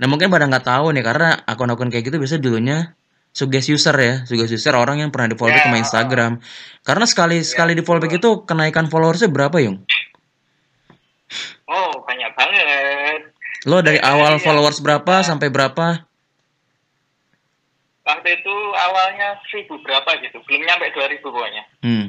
Nah 0.00 0.06
mungkin 0.08 0.30
pada 0.30 0.46
nggak 0.48 0.64
tahu 0.64 0.94
nih 0.94 1.04
karena 1.04 1.42
akun-akun 1.44 1.90
kayak 1.90 2.08
gitu 2.08 2.16
biasa 2.16 2.40
dulunya 2.40 2.94
suggest 3.30 3.70
user 3.70 3.94
ya, 3.94 4.14
suggest 4.26 4.50
user 4.50 4.74
orang 4.74 4.98
yang 4.98 5.10
pernah 5.14 5.30
di 5.30 5.36
fallback 5.38 5.62
Ya. 5.62 5.66
sama 5.70 5.78
Instagram. 5.78 6.32
Karena 6.82 7.04
sekali 7.06 7.38
sekali 7.46 7.72
di 7.78 7.82
fallback 7.84 8.18
itu 8.18 8.42
kenaikan 8.42 8.90
followersnya 8.90 9.30
berapa 9.30 9.54
yung? 9.62 9.86
oh 11.70 11.92
banyak 12.02 12.30
banget 12.34 13.20
Lo 13.70 13.78
dari 13.84 14.02
awal 14.02 14.40
Iya. 14.40 14.42
followers 14.42 14.82
berapa 14.82 15.22
sampai 15.22 15.46
berapa? 15.46 16.09
Waktu 18.10 18.28
itu 18.34 18.54
awalnya 18.72 19.38
seribu 19.46 19.78
berapa 19.80 20.10
gitu 20.20 20.38
belum 20.42 20.62
nyampe 20.62 20.90
dua 20.90 21.06
ribu 21.06 21.26
pokoknya 21.28 21.64
Hmm. 21.80 22.06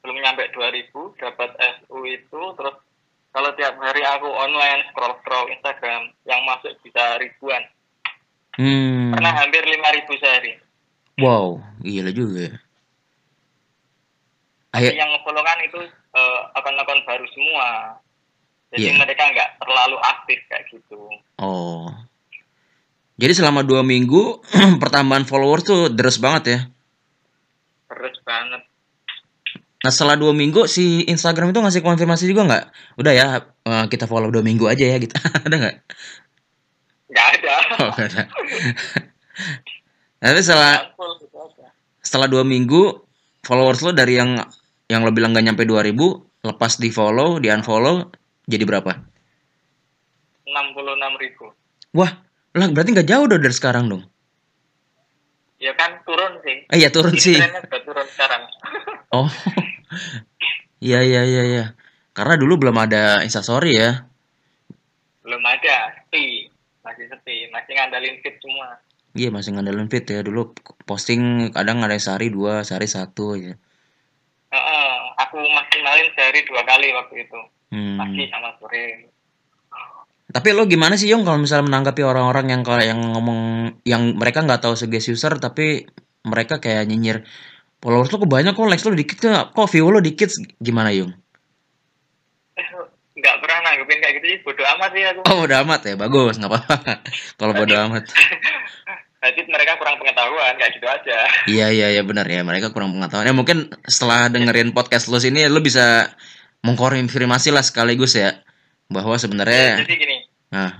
belum 0.00 0.16
nyampe 0.18 0.44
2000 0.50 0.92
dapat 1.16 1.50
SU 1.56 1.96
itu 2.04 2.40
terus 2.54 2.76
kalau 3.30 3.50
tiap 3.54 3.74
hari 3.78 4.04
aku 4.04 4.28
online 4.28 4.84
scroll 4.88 5.16
scroll 5.18 5.48
Instagram 5.48 6.12
yang 6.24 6.40
masuk 6.44 6.76
bisa 6.80 7.16
ribuan 7.16 7.64
Hmm. 8.54 9.10
pernah 9.10 9.32
hampir 9.34 9.60
5000 9.60 10.14
sehari 10.16 10.60
Wow, 11.14 11.62
gila 11.78 12.10
juga. 12.10 12.42
ya. 12.44 12.52
Ayo, 14.74 14.90
Tapi 14.90 14.98
yang 14.98 15.06
nge-follow 15.08 15.40
kan 15.40 15.58
itu 15.62 15.80
eh, 16.14 16.40
akun-akun 16.52 17.00
baru 17.02 17.26
semua 17.30 17.98
jadi 18.70 18.90
Iya. 18.90 18.98
mereka 18.98 19.22
nggak 19.24 19.50
terlalu 19.58 19.96
aktif 20.00 20.38
kayak 20.46 20.66
gitu 20.68 20.98
Oh. 21.38 21.86
Jadi 23.14 23.32
selama 23.32 23.62
dua 23.62 23.86
minggu 23.86 24.42
pertambahan 24.82 25.22
followers 25.22 25.62
tuh 25.62 25.80
deres 25.90 26.18
banget 26.18 26.44
ya. 26.46 26.60
terus 27.94 28.18
banget 28.26 28.66
Nah 29.84 29.92
setelah 29.92 30.16
dua 30.16 30.32
minggu 30.32 30.64
si 30.64 31.04
Instagram 31.04 31.52
itu 31.52 31.60
ngasih 31.60 31.84
konfirmasi 31.84 32.24
juga 32.24 32.48
nggak? 32.48 32.64
Udah 32.96 33.12
ya 33.12 33.26
eh, 33.44 33.84
kita 33.92 34.08
follow 34.08 34.32
dua 34.32 34.40
minggu 34.40 34.64
aja 34.64 34.80
ya 34.80 34.96
gitu. 34.96 35.12
ada 35.46 35.54
nggak? 35.60 35.76
nggak 37.12 37.28
ada 37.38 37.54
Oh 37.84 37.92
ada. 37.92 38.22
Tapi 40.24 40.40
setelah 40.40 40.88
setelah 42.00 42.28
dua 42.32 42.48
minggu 42.48 43.04
followers 43.44 43.84
lo 43.84 43.92
dari 43.92 44.16
yang 44.16 44.40
yang 44.88 45.04
lo 45.04 45.12
bilang 45.12 45.36
nggak 45.36 45.52
nyampe 45.52 45.68
2000 45.68 45.92
lepas 46.48 46.72
di 46.80 46.88
follow 46.88 47.36
di 47.36 47.52
unfollow 47.52 48.08
jadi 48.48 48.64
berapa? 48.64 48.92
66 50.48 51.22
ribu 51.24 51.44
Wah 51.92 52.12
lah 52.54 52.66
berarti 52.70 52.90
nggak 52.92 53.08
jauh 53.08 53.26
dong 53.26 53.40
dari 53.40 53.52
sekarang 53.52 53.84
dong. 53.88 54.02
ya 55.56 55.72
kan 55.72 55.96
turun 56.04 56.38
sih 56.40 56.56
Eh 56.68 56.78
ya 56.78 56.88
turun 56.88 57.10
Ini 57.10 57.22
sih. 57.24 57.36
trennya 57.36 57.62
turun 57.80 58.06
sekarang 58.06 58.42
Oh. 59.16 59.30
Iya 60.78 61.00
iya 61.00 61.22
iya 61.22 61.42
iya. 61.46 61.64
Karena 62.10 62.34
dulu 62.34 62.58
belum 62.60 62.76
ada 62.76 63.22
Instastory 63.22 63.74
ya. 63.74 64.04
belum 65.20 65.40
ada 65.40 65.76
sepi 65.96 66.52
masih 66.80 67.08
sepi 67.08 67.48
masih 67.48 67.72
ngandalin 67.72 68.20
fit 68.20 68.36
semua 68.38 68.76
Iya 69.12 69.30
masih 69.30 69.54
ngandelin 69.54 69.88
fit 69.88 70.04
ya 70.04 70.20
dulu 70.20 70.52
posting 70.82 71.48
kadang 71.48 71.80
ada 71.80 71.96
sehari 71.96 72.28
dua 72.28 72.60
sehari 72.60 72.84
satu 72.84 73.32
ya. 73.34 73.54
Heeh, 74.50 74.92
aku 75.16 75.38
maksimalin 75.40 76.12
sehari 76.12 76.44
dua 76.44 76.60
kali 76.62 76.92
waktu 76.92 77.24
itu 77.24 77.40
Hmm. 77.70 77.96
pagi 77.96 78.28
sama 78.28 78.52
sore 78.54 79.08
Tapi 80.34 80.50
lo 80.50 80.66
gimana 80.66 80.98
sih 80.98 81.06
Yong 81.14 81.22
kalau 81.22 81.38
misalnya 81.38 81.70
menanggapi 81.70 82.02
orang-orang 82.02 82.50
yang 82.50 82.62
kalau 82.66 82.82
yang 82.82 82.98
ngomong 83.14 83.40
yang 83.86 84.18
mereka 84.18 84.42
nggak 84.42 84.66
tahu 84.66 84.74
suggest 84.74 85.14
user 85.14 85.38
tapi 85.38 85.86
mereka 86.26 86.58
kayak 86.58 86.90
nyinyir 86.90 87.22
followers 87.78 88.10
lo 88.10 88.18
kok 88.18 88.32
banyak 88.32 88.50
kok 88.56 88.66
likes 88.66 88.82
lo 88.82 88.96
dikit 88.98 89.22
kok 89.22 89.54
kok 89.54 89.68
view 89.70 89.86
lo 89.92 90.00
dikit 90.02 90.34
gimana 90.58 90.90
Yung? 90.90 91.14
Eh, 92.58 92.66
nggak 93.20 93.36
pernah 93.38 93.58
nanggepin 93.62 93.98
kayak 94.02 94.14
gitu 94.18 94.26
sih 94.26 94.38
bodo 94.42 94.62
amat 94.74 94.90
sih 94.90 95.02
aku 95.06 95.20
Oh 95.30 95.36
bodo 95.46 95.54
amat 95.54 95.80
ya 95.86 95.94
bagus 95.94 96.34
nggak 96.40 96.50
apa-apa 96.50 96.92
kalau 97.38 97.52
bodo 97.54 97.74
amat. 97.86 98.04
berarti 99.24 99.40
mereka 99.48 99.72
kurang 99.80 99.96
pengetahuan 99.96 100.52
kayak 100.60 100.72
gitu 100.76 100.84
aja 100.84 101.18
Iya 101.48 101.66
iya 101.72 101.86
iya 101.96 102.02
benar 102.04 102.28
ya 102.28 102.44
mereka 102.44 102.76
kurang 102.76 102.92
pengetahuan. 102.92 103.24
Ya 103.24 103.32
mungkin 103.32 103.72
setelah 103.88 104.28
dengerin 104.28 104.76
podcast 104.76 105.08
lo 105.08 105.16
sini 105.16 105.48
lo 105.48 105.64
bisa 105.64 106.12
mengkonfirmasi 106.60 107.48
lah 107.54 107.64
sekaligus 107.64 108.18
ya 108.20 108.36
bahwa 108.92 109.16
sebenarnya 109.16 109.80
jadi 109.80 109.96
gini 109.96 110.13
nah. 110.54 110.72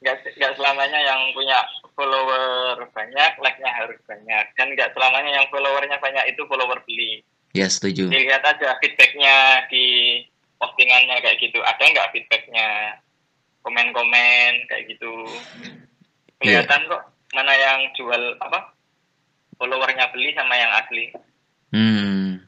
Nggak 0.00 0.16
nggak 0.36 0.54
selamanya 0.56 1.00
yang 1.00 1.20
punya 1.34 1.58
follower 1.98 2.80
banyak 2.94 3.32
like-nya 3.42 3.70
harus 3.72 3.98
banyak. 4.08 4.44
Dan 4.56 4.72
nggak 4.72 4.92
selamanya 4.96 5.40
yang 5.42 5.46
followernya 5.52 5.98
banyak 6.00 6.24
itu 6.32 6.42
follower 6.48 6.80
beli. 6.86 7.20
Ya 7.50 7.66
setuju. 7.66 8.06
dilihat 8.06 8.46
aja 8.46 8.78
feedbacknya 8.78 9.66
di 9.68 10.20
postingannya 10.56 11.18
kayak 11.18 11.42
gitu. 11.42 11.58
Ada 11.60 11.82
nggak 11.82 12.10
feedbacknya? 12.14 12.68
Komen-komen 13.60 14.52
kayak 14.70 14.86
gitu. 14.88 15.28
Kelihatan 16.40 16.88
kok 16.88 17.12
mana 17.36 17.52
yang 17.52 17.92
jual 17.92 18.40
apa 18.40 18.72
followernya 19.60 20.08
beli 20.14 20.32
sama 20.32 20.56
yang 20.56 20.72
asli. 20.72 21.12
Hmm. 21.74 22.40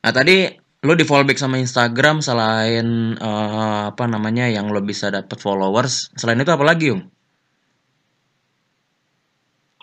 Nah 0.00 0.12
tadi 0.14 0.48
lo 0.86 0.94
di 1.00 1.04
fallback 1.10 1.38
sama 1.42 1.56
Instagram 1.58 2.16
selain 2.28 2.86
eh, 3.18 3.82
apa 3.90 4.04
namanya 4.08 4.46
yang 4.56 4.66
lo 4.74 4.80
bisa 4.90 5.06
dapat 5.10 5.38
followers, 5.44 6.14
selain 6.18 6.40
itu 6.42 6.52
apa 6.54 6.64
lagi 6.64 6.84
Yung? 6.94 7.02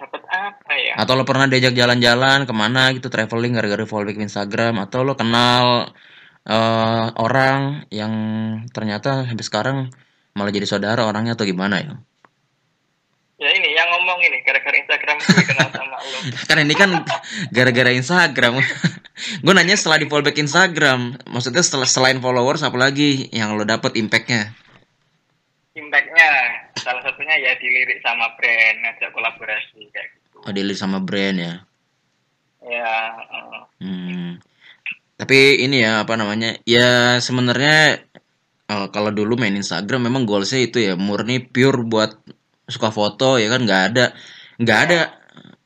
dapat 0.03 0.23
apa 0.27 0.73
ya 0.75 0.93
Atau 0.99 1.13
lo 1.15 1.23
pernah 1.23 1.47
diajak 1.47 1.73
jalan-jalan 1.73 2.43
ke 2.49 2.53
mana 2.53 2.91
gitu 2.95 3.07
traveling 3.07 3.55
gara-gara 3.57 3.85
fallback 3.87 4.19
Instagram? 4.19 4.81
Atau 4.83 5.07
lo 5.07 5.13
kenal 5.15 5.93
eh, 6.47 7.05
orang 7.17 7.87
yang 7.93 8.13
ternyata 8.75 9.27
sampai 9.29 9.45
sekarang 9.45 9.77
malah 10.37 10.51
jadi 10.53 10.67
saudara 10.67 11.05
orangnya 11.05 11.33
atau 11.37 11.45
gimana 11.47 11.75
ya? 11.79 11.93
ya 13.43 13.49
ini 13.51 13.69
yang 13.75 13.87
ngomong 13.91 14.19
ini 14.23 14.39
Sama 15.73 15.97
lo 15.97 16.17
Kan 16.47 16.57
ini 16.63 16.75
kan 16.75 16.89
gara-gara 17.51 17.91
Instagram. 17.91 18.59
Gue 19.43 19.53
nanya 19.55 19.77
setelah 19.77 20.01
di 20.01 20.07
fallback 20.09 20.37
Instagram, 20.37 21.15
maksudnya 21.29 21.63
setelah 21.63 21.87
selain 21.87 22.19
followers 22.19 22.63
apa 22.65 22.75
lagi 22.75 23.29
yang 23.31 23.55
lo 23.55 23.63
dapet 23.63 23.95
impactnya? 23.95 24.51
impactnya 25.73 26.29
salah 26.77 27.01
satunya 27.01 27.33
ya 27.41 27.57
dilirik 27.57 27.97
sama 28.05 28.29
brand 28.37 28.77
ngajak 28.85 29.09
kolaborasi 29.09 29.89
kayak 29.89 30.09
gitu 30.21 30.37
Oh, 30.45 30.53
dilihat 30.53 30.77
sama 30.77 31.01
brand 31.01 31.37
ya. 31.41 31.53
ya 32.61 32.93
uh, 33.33 33.65
Hmm. 33.81 34.37
Tapi 35.17 35.65
ini 35.65 35.81
ya 35.81 36.05
apa 36.05 36.13
namanya? 36.13 36.61
Ya 36.69 37.17
sebenarnya 37.17 38.05
eh, 38.69 38.87
kalau 38.93 39.09
dulu 39.09 39.33
main 39.33 39.57
Instagram 39.57 40.07
memang 40.13 40.29
goalsnya 40.29 40.61
itu 40.61 40.77
ya 40.77 40.93
murni 40.93 41.41
pure 41.41 41.81
buat 41.83 42.21
suka 42.69 42.93
foto 42.93 43.35
ya 43.41 43.49
kan 43.51 43.65
nggak 43.65 43.83
ada 43.93 44.05
nggak 44.63 44.79
ada 44.89 44.99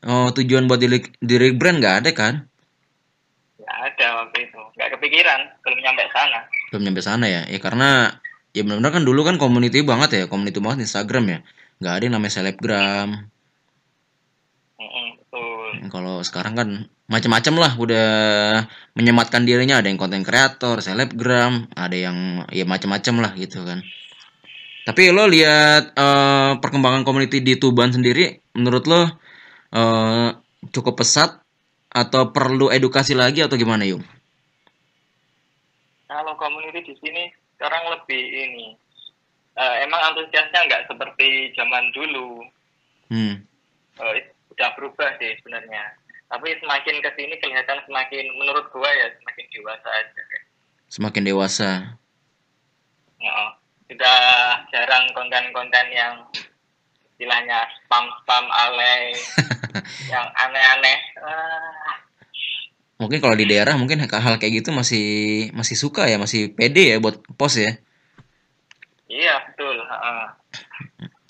oh, 0.09 0.29
tujuan 0.33 0.65
buat 0.65 0.81
diri, 0.81 0.99
diri 1.21 1.53
brand 1.53 1.77
nggak 1.79 1.95
ada 2.03 2.11
kan? 2.13 2.35
nggak 3.57 3.79
ada 3.93 4.07
waktu 4.23 4.47
itu 4.47 4.61
nggak 4.79 4.89
kepikiran 4.95 5.39
belum 5.59 5.79
nyampe 5.83 6.03
sana 6.15 6.39
Belum 6.71 6.83
nyampe 6.87 7.01
sana 7.03 7.25
ya. 7.27 7.41
Ya 7.47 7.59
karena 7.59 8.19
ya 8.51 8.63
benar-benar 8.63 8.91
kan 8.95 9.03
dulu 9.03 9.21
kan 9.27 9.35
community 9.39 9.83
banget 9.83 10.09
ya, 10.15 10.23
community 10.27 10.59
banget 10.59 10.87
Instagram 10.87 11.25
ya. 11.27 11.39
Nggak 11.79 11.93
ada 11.93 12.03
yang 12.03 12.15
namanya 12.15 12.33
selebgram. 12.33 13.09
Betul 14.77 15.91
Kalau 15.91 16.23
sekarang 16.23 16.53
kan 16.55 16.69
macam-macam 17.07 17.53
lah 17.59 17.71
udah 17.79 18.07
menyematkan 18.95 19.43
dirinya 19.47 19.79
ada 19.79 19.87
yang 19.87 19.99
konten 19.99 20.23
kreator, 20.23 20.79
selebgram, 20.83 21.71
ada 21.75 21.95
yang 21.95 22.47
ya 22.51 22.63
macam-macam 22.63 23.15
lah 23.23 23.31
gitu 23.35 23.63
kan. 23.63 23.83
Tapi 24.87 25.11
lo 25.11 25.27
lihat 25.27 25.91
eh, 25.91 26.51
perkembangan 26.63 27.03
community 27.03 27.43
di 27.43 27.59
Tuban 27.59 27.91
sendiri 27.91 28.39
menurut 28.55 28.87
lo 28.87 29.03
eh, 29.75 30.29
cukup 30.71 31.03
pesat 31.03 31.43
atau 31.91 32.31
perlu 32.31 32.71
edukasi 32.71 33.11
lagi 33.11 33.43
atau 33.43 33.59
gimana 33.59 33.83
Yung? 33.83 34.03
kalau 36.07 36.39
community 36.39 36.87
di 36.87 36.95
sini 37.03 37.27
sekarang 37.55 37.83
lebih 37.91 38.21
ini 38.21 38.67
eh, 39.53 39.75
emang 39.83 39.99
antusiasnya 40.07 40.65
nggak 40.65 40.87
seperti 40.87 41.51
zaman 41.53 41.91
dulu 41.91 42.43
Hmm. 43.07 43.39
Eh, 43.95 44.19
udah 44.51 44.69
berubah 44.75 45.15
sih 45.15 45.31
sebenarnya 45.39 45.83
tapi 46.27 46.51
semakin 46.59 46.99
ke 46.99 47.09
sini 47.15 47.39
kelihatan 47.39 47.79
semakin 47.87 48.23
menurut 48.35 48.67
gua 48.75 48.87
ya 48.87 49.07
semakin 49.15 49.45
dewasa 49.51 49.87
aja 49.87 50.21
Semakin 50.87 51.23
dewasa. 51.23 51.71
ya, 53.19 53.35
sudah 53.87 54.19
jarang 54.69 55.07
konten-konten 55.15 55.85
yang 55.91 56.13
istilahnya 57.15 57.65
spam-spam 57.83 58.45
alay 58.51 59.15
yang 60.13 60.27
aneh-aneh. 60.35 60.97
Ah, 61.23 61.95
Mungkin 62.97 63.21
kalau 63.21 63.37
di 63.37 63.45
daerah 63.45 63.77
mungkin 63.77 64.01
hal 64.01 64.41
kayak 64.41 64.65
gitu 64.65 64.73
masih 64.73 65.07
masih 65.53 65.77
suka 65.77 66.09
ya, 66.09 66.17
masih 66.17 66.53
pede 66.57 66.93
ya 66.93 66.97
buat 66.97 67.21
post 67.37 67.61
ya. 67.61 67.77
iya 69.07 69.39
betul 69.47 69.79
heeh. 69.79 70.23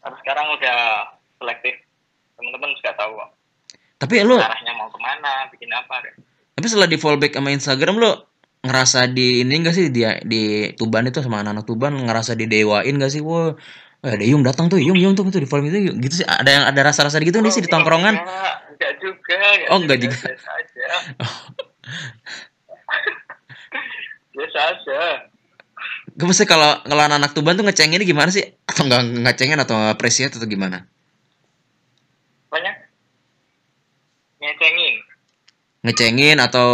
tapi 0.02 0.16
sekarang 0.26 0.48
udah 0.58 0.78
selektif. 1.38 1.76
Teman-teman 2.38 2.70
sudah 2.78 2.94
tahu 2.94 3.14
Tapi 3.98 4.22
lo 4.22 4.38
arahnya 4.38 4.78
mau 4.78 4.86
ke 4.94 5.00
mana 5.02 5.50
bikin 5.50 5.74
apa 5.74 6.06
kan 6.06 6.14
Tapi 6.54 6.66
setelah 6.70 6.86
di 6.86 7.02
fallback 7.02 7.34
sama 7.34 7.50
Instagram 7.50 7.98
lo 7.98 8.37
ngerasa 8.66 9.08
di 9.14 9.46
ini 9.46 9.54
enggak 9.62 9.76
sih 9.78 9.86
dia 9.94 10.18
di 10.26 10.74
Tuban 10.76 11.06
itu 11.08 11.22
sama 11.22 11.42
anak-anak 11.42 11.66
Tuban 11.66 11.94
ngerasa 11.94 12.34
didewain 12.34 12.98
gak 12.98 13.12
sih? 13.14 13.22
Wah, 13.22 13.54
eh, 14.06 14.12
ada 14.18 14.24
Yung 14.26 14.44
datang 14.46 14.68
tuh, 14.72 14.82
Yung 14.82 14.98
Yung 14.98 15.14
tuh 15.18 15.26
tuh 15.30 15.42
di 15.42 15.50
forum 15.50 15.70
itu 15.70 15.94
gitu 15.98 16.22
sih. 16.22 16.28
Ada 16.28 16.50
yang 16.50 16.64
ada 16.70 16.82
rasa-rasa 16.86 17.18
gitu 17.22 17.38
nih 17.40 17.52
sih 17.54 17.64
di 17.64 17.70
tongkrongan. 17.70 18.16
enggak, 18.18 18.54
enggak 18.74 18.92
juga 19.02 19.38
Oh, 19.74 19.78
enggak 19.82 20.00
juga. 20.02 20.18
biasa 20.18 20.50
aja 20.54 20.86
biasa 24.36 24.60
aja 24.74 25.02
Gue 26.18 26.26
mesti 26.26 26.50
kalau 26.50 26.82
kalau 26.82 27.04
anak-anak 27.06 27.32
Tuban 27.38 27.54
tuh 27.54 27.66
ngecengin 27.66 28.02
gimana 28.02 28.34
sih? 28.34 28.42
Atau 28.66 28.90
enggak 28.90 29.06
ngecengin 29.06 29.62
atau 29.62 29.78
appreciate 29.88 30.34
atau 30.34 30.50
gimana? 30.50 30.90
banyak 32.48 32.76
ngecengin 34.40 34.96
Ngecengin 35.84 36.38
atau 36.42 36.68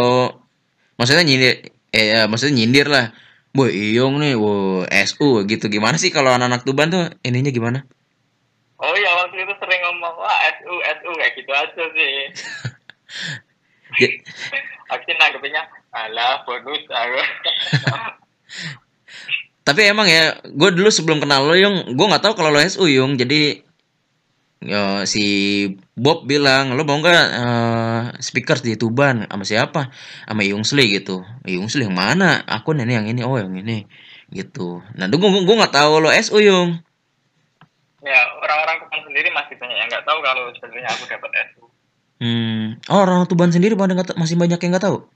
maksudnya 0.96 1.26
nyindir 1.26 1.73
eh 1.94 2.06
ya, 2.18 2.20
maksudnya 2.28 2.58
nyindir 2.60 2.90
lah. 2.90 3.14
Boy, 3.54 3.70
Iyong 3.70 4.18
nih, 4.18 4.34
wo 4.34 4.82
SU 4.90 5.46
gitu. 5.46 5.70
Gimana 5.70 6.02
sih 6.02 6.10
kalau 6.10 6.34
anak-anak 6.34 6.66
Tuban 6.66 6.90
tuh 6.90 7.06
ininya 7.22 7.54
gimana? 7.54 7.86
oh 8.84 8.96
ya 9.00 9.12
waktu 9.24 9.40
itu 9.40 9.54
sering 9.64 9.82
ngomong 9.88 10.16
wah 10.20 10.38
SU 10.60 10.74
SU 11.00 11.12
kayak 11.16 11.34
gitu 11.40 11.52
aja 11.56 11.84
sih 11.96 12.14
Ya, 13.94 14.10
aku 14.90 15.06
sih 15.06 15.14
nanggepinnya 15.22 15.70
alah 15.94 16.42
bonus 16.50 16.82
aku 16.90 17.22
Tapi 19.64 19.82
emang 19.88 20.10
ya, 20.12 20.36
gue 20.44 20.70
dulu 20.76 20.92
sebelum 20.92 21.24
kenal 21.24 21.48
lo 21.48 21.56
Yung, 21.56 21.96
gue 21.96 22.06
nggak 22.10 22.20
tahu 22.20 22.36
kalau 22.36 22.52
lo 22.52 22.60
SU 22.60 22.84
Yung. 22.90 23.16
Jadi 23.16 23.64
ya, 24.64 25.04
si 25.04 25.24
Bob 25.94 26.24
bilang 26.24 26.74
lo 26.74 26.84
mau 26.84 26.98
nggak 26.98 27.26
eh, 27.30 28.02
speakers 28.20 28.60
di 28.60 28.74
Tuban 28.74 29.28
sama 29.28 29.44
siapa? 29.44 29.82
Sama 30.24 30.42
Yung 30.44 30.64
Sli 30.64 30.96
gitu. 30.96 31.22
Yung 31.46 31.68
Sli 31.68 31.86
yang 31.86 31.96
mana? 31.96 32.42
Aku 32.48 32.72
ini 32.72 32.90
yang 32.90 33.06
ini, 33.06 33.22
oh 33.22 33.36
yang 33.36 33.54
ini 33.54 33.86
gitu. 34.32 34.82
Nah, 34.96 35.06
gue 35.06 35.20
gue 35.20 35.56
nggak 35.60 35.76
tahu 35.76 36.00
lo 36.00 36.10
SU 36.10 36.40
Yung. 36.42 36.80
ya 38.04 38.20
orang-orang 38.36 38.84
Kupang 38.84 39.04
sendiri 39.08 39.32
masih 39.32 39.56
banyak 39.56 39.78
yang 39.78 39.88
nggak 39.88 40.04
tahu 40.04 40.20
kalau 40.20 40.52
sebenarnya 40.60 40.92
aku 40.92 41.04
dapat 41.08 41.32
SU 41.52 41.64
Hmm, 42.20 42.80
oh 42.88 43.00
orang 43.00 43.24
Tuban 43.28 43.48
sendiri 43.48 43.76
pada 43.76 43.96
masih 44.16 44.36
banyak 44.36 44.60
yang 44.60 44.72
nggak 44.72 44.84
tahu. 44.84 45.08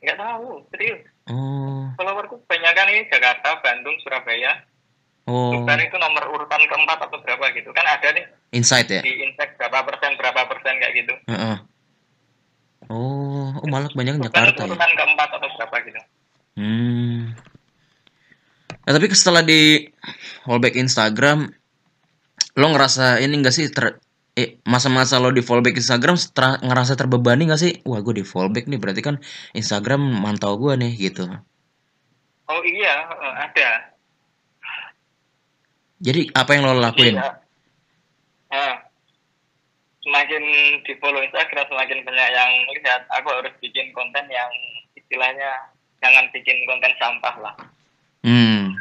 nggak 0.00 0.18
tahu 0.18 0.62
serius 0.70 1.02
Oh, 1.26 1.90
followerku 1.94 2.38
banyak 2.46 2.72
kan 2.74 2.86
ini 2.86 3.06
Jakarta 3.06 3.58
Bandung 3.58 3.98
Surabaya 3.98 4.62
oh, 5.26 5.66
itu 5.66 5.96
nomor 5.98 6.22
urutan 6.30 6.62
keempat 6.66 6.98
atau 7.06 7.18
berapa 7.22 7.44
gitu 7.54 7.70
kan 7.74 7.86
ada 7.86 8.08
nih 8.14 8.24
insight 8.54 8.88
ya. 8.90 9.02
di 9.02 9.12
index 9.26 9.54
berapa 9.58 9.82
persen 9.86 10.14
berapa 10.18 10.40
persen 10.50 10.74
kayak 10.78 10.94
gitu 10.94 11.14
Heeh. 11.30 11.56
Oh, 12.86 13.50
oh 13.58 13.66
malah 13.66 13.90
banyak 13.90 14.22
Jakarta 14.22 14.62
ya. 14.62 14.70
urutan 14.70 14.90
keempat 14.94 15.28
atau 15.34 15.48
berapa 15.58 15.76
gitu 15.86 16.00
Hmm. 16.56 17.36
Nah, 18.88 18.92
tapi 18.96 19.12
setelah 19.12 19.44
di 19.44 19.92
fallback 20.48 20.80
Instagram, 20.80 21.52
lo 22.56 22.66
ngerasa 22.72 23.20
ini 23.20 23.44
enggak 23.44 23.52
sih 23.52 23.68
ter 23.68 24.00
eh, 24.36 24.56
masa-masa 24.64 25.20
lo 25.20 25.28
di 25.32 25.44
fallback 25.44 25.76
Instagram 25.76 26.16
ngerasa 26.64 26.96
terbebani 26.96 27.52
gak 27.52 27.60
sih? 27.60 27.72
Wah, 27.84 28.00
gue 28.00 28.20
di 28.20 28.24
fallback 28.24 28.68
nih, 28.68 28.80
berarti 28.80 29.04
kan 29.04 29.20
Instagram 29.52 30.00
mantau 30.00 30.56
gue 30.56 30.72
nih 30.80 30.92
gitu. 30.96 31.28
oh 32.46 32.62
iya 32.62 33.10
eh, 33.10 33.34
ada 33.42 33.95
Jadi 36.06 36.30
apa 36.32 36.50
yang 36.54 36.62
lo 36.64 36.78
lakuin? 36.78 37.18
Iya. 37.18 37.30
Nah, 38.46 38.74
semakin 40.00 40.42
di 40.86 40.92
follow 41.02 41.18
Instagram 41.18 41.66
semakin 41.66 41.98
banyak 42.06 42.28
yang 42.30 42.50
lihat 42.70 43.02
aku 43.10 43.28
harus 43.28 43.50
bikin 43.58 43.90
konten 43.90 44.22
yang 44.30 44.46
istilahnya 44.94 45.50
jangan 45.98 46.30
bikin 46.30 46.62
konten 46.64 46.94
sampah 46.96 47.34
lah 47.42 47.54
Hmm. 48.22 48.74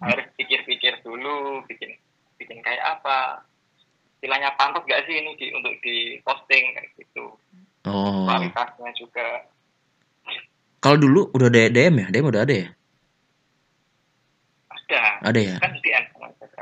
harus 0.00 0.24
pikir-pikir 0.36 1.00
dulu 1.00 1.64
bikin 1.64 1.96
bikin 2.36 2.60
kayak 2.60 2.80
apa 2.80 3.40
istilahnya 4.16 4.52
pantas 4.56 4.84
gak 4.84 5.00
sih 5.04 5.16
ini 5.16 5.32
di, 5.36 5.48
untuk 5.52 5.72
di 5.80 6.20
posting 6.24 6.72
kayak 6.72 6.88
gitu 6.96 7.36
Oh. 7.84 8.28
kualitasnya 8.28 8.90
juga 8.96 9.48
Kalau 10.78 10.96
dulu 10.96 11.32
udah 11.32 11.48
ada 11.48 11.68
DM 11.68 11.94
ya? 11.98 12.06
DM 12.12 12.26
udah 12.28 12.42
ada 12.44 12.54
ya? 12.54 12.68
Ada 14.90 15.20
Ada 15.24 15.40
ya? 15.42 15.56
kan 15.58 15.70
di 15.70 15.80
DM 15.80 16.04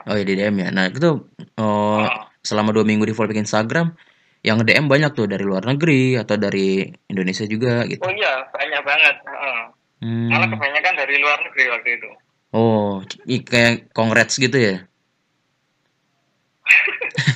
Oh 0.02 0.14
ya 0.14 0.22
di 0.22 0.34
DM 0.34 0.54
ya. 0.56 0.68
Nah 0.70 0.84
itu 0.86 1.10
oh, 1.56 2.00
Oh. 2.00 2.22
selama 2.40 2.70
dua 2.70 2.82
minggu 2.82 3.02
di 3.02 3.12
fallback 3.12 3.38
Instagram, 3.40 3.94
yang 4.40 4.60
DM 4.60 4.86
banyak 4.86 5.10
tuh 5.12 5.26
dari 5.26 5.42
luar 5.42 5.64
negeri 5.64 6.14
atau 6.14 6.36
dari 6.36 6.82
Indonesia 7.04 7.42
juga 7.44 7.82
gitu. 7.84 7.98
oh 8.00 8.12
iya 8.12 8.46
banyak 8.48 8.82
banget 8.82 9.16
Heeh. 9.20 9.60
Hmm. 9.96 10.28
malah 10.28 10.46
kebanyakan 10.46 10.94
dari 10.94 11.16
luar 11.16 11.38
negeri 11.40 11.64
waktu 11.68 11.90
itu 11.92 12.10
Oh, 12.52 13.00
i- 13.24 13.42
kayak 13.42 13.90
congrats 13.90 14.36
gitu 14.36 14.54
ya? 14.54 14.76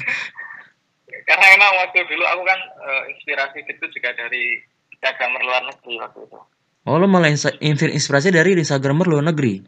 karena 1.25 1.47
emang 1.53 1.73
waktu 1.81 1.99
dulu 2.05 2.25
aku 2.25 2.43
kan 2.45 2.59
eh, 2.81 3.03
inspirasi 3.11 3.59
itu 3.63 3.85
juga 3.91 4.11
dari 4.13 4.59
Instagramer 4.91 5.43
luar 5.43 5.63
negeri 5.65 5.95
waktu 5.99 6.21
itu 6.23 6.39
Oh, 6.81 6.97
lo 6.97 7.05
malah 7.05 7.29
inspirasi 7.61 8.31
dari 8.31 8.57
Instagramer 8.57 9.05
luar 9.05 9.25
negeri? 9.27 9.61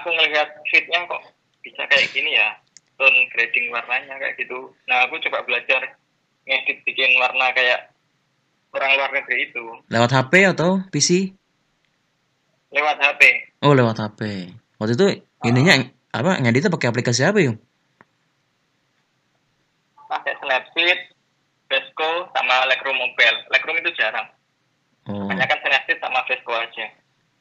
Aku 0.00 0.08
ngelihat 0.14 0.48
feednya 0.70 1.04
kok 1.06 1.22
bisa 1.60 1.84
kayak 1.88 2.08
gini 2.12 2.36
ya 2.36 2.56
tone 2.96 3.28
grading 3.32 3.72
warnanya 3.72 4.16
kayak 4.16 4.36
gitu 4.40 4.72
nah 4.88 5.04
aku 5.08 5.16
coba 5.28 5.44
belajar 5.44 5.96
ngedit 6.44 6.84
bikin 6.84 7.16
warna 7.20 7.52
kayak 7.52 7.92
orang 8.72 8.96
luar 8.96 9.10
negeri 9.12 9.48
itu 9.52 9.64
Lewat 9.92 10.10
HP 10.12 10.32
atau 10.56 10.80
PC? 10.88 11.36
lewat 12.70 12.96
HP 12.96 13.22
Oh, 13.60 13.76
lewat 13.76 14.00
HP. 14.00 14.48
Waktu 14.80 14.96
itu 14.96 15.06
ininya 15.44 15.84
apa 16.16 16.40
ngeditnya 16.40 16.72
pakai 16.72 16.88
aplikasi 16.88 17.28
apa, 17.28 17.44
Yung? 17.44 17.60
pakai 20.10 20.34
Snapseed, 20.42 21.00
Vesco, 21.70 22.26
sama 22.34 22.66
Lightroom 22.66 22.98
Mobile. 22.98 23.46
Lightroom 23.54 23.78
itu 23.78 23.94
jarang. 23.94 24.26
Oh. 25.06 25.30
Banyak 25.30 25.46
kan 25.46 25.60
Snapseed 25.62 26.02
sama 26.02 26.26
Vesco 26.26 26.50
aja. 26.50 26.86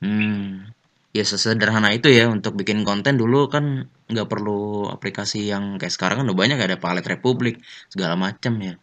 Hmm. 0.05 0.68
Ya 1.09 1.25
sesederhana 1.25 1.89
itu 1.89 2.05
ya 2.05 2.29
untuk 2.29 2.53
bikin 2.53 2.85
konten 2.85 3.17
dulu 3.17 3.49
kan 3.49 3.89
nggak 4.05 4.29
perlu 4.29 4.85
aplikasi 4.87 5.49
yang 5.49 5.81
kayak 5.81 5.89
sekarang 5.89 6.21
kan 6.21 6.25
udah 6.29 6.37
banyak 6.37 6.57
ada 6.61 6.77
Palet 6.77 7.01
Republik 7.01 7.57
segala 7.89 8.13
macam 8.13 8.53
ya. 8.61 8.77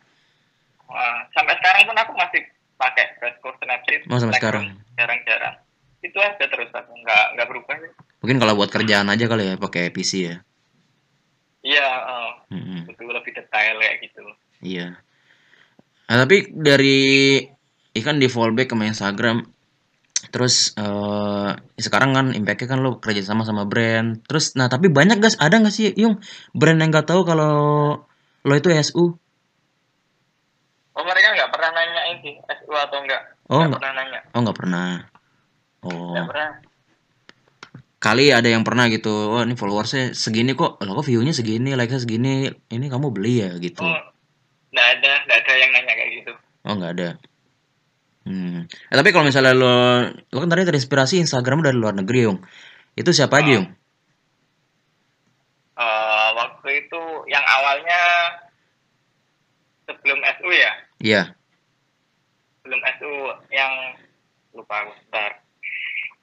Wah, 0.86 1.22
sampai 1.30 1.54
sekarang 1.58 1.86
pun 1.86 1.94
aku 1.94 2.12
masih 2.14 2.42
pakai 2.76 3.04
Fresco 3.18 3.54
Snapseed 3.58 4.10
Oh, 4.10 4.18
sampai 4.18 4.38
sekarang. 4.38 4.64
jarang-jarang 4.94 5.54
itu 6.02 6.18
aja 6.18 6.44
terus 6.46 6.70
aku 6.70 6.92
nggak 7.02 7.24
nggak 7.34 7.46
berubah 7.50 7.74
sih 7.82 7.90
Mungkin 8.22 8.38
kalau 8.38 8.54
buat 8.54 8.70
kerjaan 8.70 9.10
aja 9.10 9.26
kali 9.26 9.42
ya 9.50 9.54
pakai 9.56 9.90
PC 9.90 10.12
ya. 10.22 10.36
iya 11.62 11.88
eh, 11.88 12.30
Mm-mm. 12.54 12.90
itu 12.90 13.02
lebih 13.02 13.32
detail 13.34 13.74
kayak 13.76 13.96
gitu 14.02 14.22
Iya. 14.62 14.86
Nah, 16.06 16.16
tapi 16.22 16.48
dari 16.50 16.98
ikan 17.92 18.16
di 18.16 18.30
fallback 18.30 18.70
ke 18.70 18.76
Instagram 18.78 19.42
terus 20.30 20.74
eh 20.78 21.50
sekarang 21.78 22.14
kan 22.16 22.26
impactnya 22.32 22.68
kan 22.76 22.80
lo 22.80 22.98
kerja 23.02 23.22
sama 23.22 23.42
sama 23.42 23.68
brand. 23.68 24.22
Terus 24.26 24.54
nah 24.58 24.66
tapi 24.70 24.88
banyak 24.88 25.18
guys 25.18 25.36
ada 25.38 25.58
nggak 25.58 25.74
sih 25.74 25.92
yung 25.96 26.18
brand 26.54 26.78
yang 26.78 26.90
nggak 26.90 27.08
tahu 27.08 27.22
kalau 27.26 27.54
lo 28.46 28.54
itu 28.54 28.70
SU 28.70 29.04
oh 30.96 31.04
mereka 31.04 31.28
nggak 31.34 31.50
pernah 31.50 31.70
nanyain 31.74 32.16
sih 32.22 32.34
SU 32.40 32.72
atau 32.72 33.02
enggak 33.02 33.22
Oh, 33.46 33.62
nggak 33.62 33.78
pernah 33.78 33.94
nanya. 33.94 34.20
Oh 34.34 34.40
nggak 34.42 34.58
pernah. 34.58 34.88
Oh. 35.86 36.18
Pernah. 36.18 36.50
Kali 38.02 38.34
ada 38.34 38.48
yang 38.50 38.66
pernah 38.66 38.90
gitu 38.90 39.38
oh 39.38 39.42
ini 39.42 39.54
followersnya 39.54 40.18
segini 40.18 40.58
kok. 40.58 40.82
Lo 40.82 40.98
kok 40.98 41.06
viewnya 41.06 41.30
segini 41.30 41.78
like-nya 41.78 42.02
segini 42.02 42.50
ini 42.74 42.86
kamu 42.90 43.14
beli 43.14 43.46
ya? 43.46 43.54
Gitu. 43.54 43.86
Oh 43.86 44.02
nggak 44.74 44.88
ada 44.98 45.12
nggak 45.30 45.38
ada 45.46 45.52
yang 45.54 45.70
nanya 45.70 45.92
kayak 45.94 46.10
gitu. 46.22 46.32
Oh 46.66 46.74
nggak 46.74 46.92
ada 46.98 47.08
hmm. 48.26 48.58
Eh, 48.66 48.96
tapi 48.98 49.14
kalau 49.14 49.24
misalnya 49.30 49.54
lo 49.54 50.02
lo 50.10 50.36
kan 50.42 50.50
tadi 50.50 50.66
terinspirasi 50.66 51.22
Instagram 51.22 51.62
dari 51.62 51.78
luar 51.78 51.94
negeri 51.94 52.26
yung. 52.26 52.38
Itu 52.98 53.14
siapa 53.14 53.40
aja 53.40 53.62
yung? 53.62 53.66
Eh, 55.76 56.28
waktu 56.34 56.68
itu 56.84 57.02
yang 57.30 57.44
awalnya 57.46 58.00
sebelum 59.86 60.18
SU 60.38 60.50
ya? 60.50 60.72
Iya. 61.00 61.22
Sebelum 62.60 62.80
SU 62.98 63.12
yang 63.54 63.72
lupa 64.56 64.82
aku 64.82 64.92
bentar. 65.06 65.30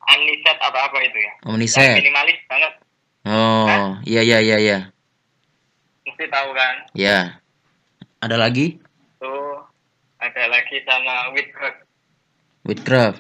Aniset 0.04 0.58
apa 0.60 0.80
apa 0.92 0.98
itu 1.00 1.16
ya? 1.16 1.34
Oh 1.48 1.56
yang 1.56 1.96
minimalis 1.96 2.40
banget. 2.52 2.74
Oh 3.24 3.96
iya 4.04 4.20
iya 4.20 4.44
iya 4.44 4.58
iya. 4.60 4.80
Mesti 6.04 6.28
tahu 6.28 6.52
kan? 6.52 6.76
Ya 6.92 7.40
ada 8.20 8.36
lagi? 8.36 8.84
Tuh 9.20 9.64
ada 10.20 10.44
lagi 10.52 10.84
sama 10.84 11.32
Whitcroft 11.32 11.88
Whitcraft 12.64 13.20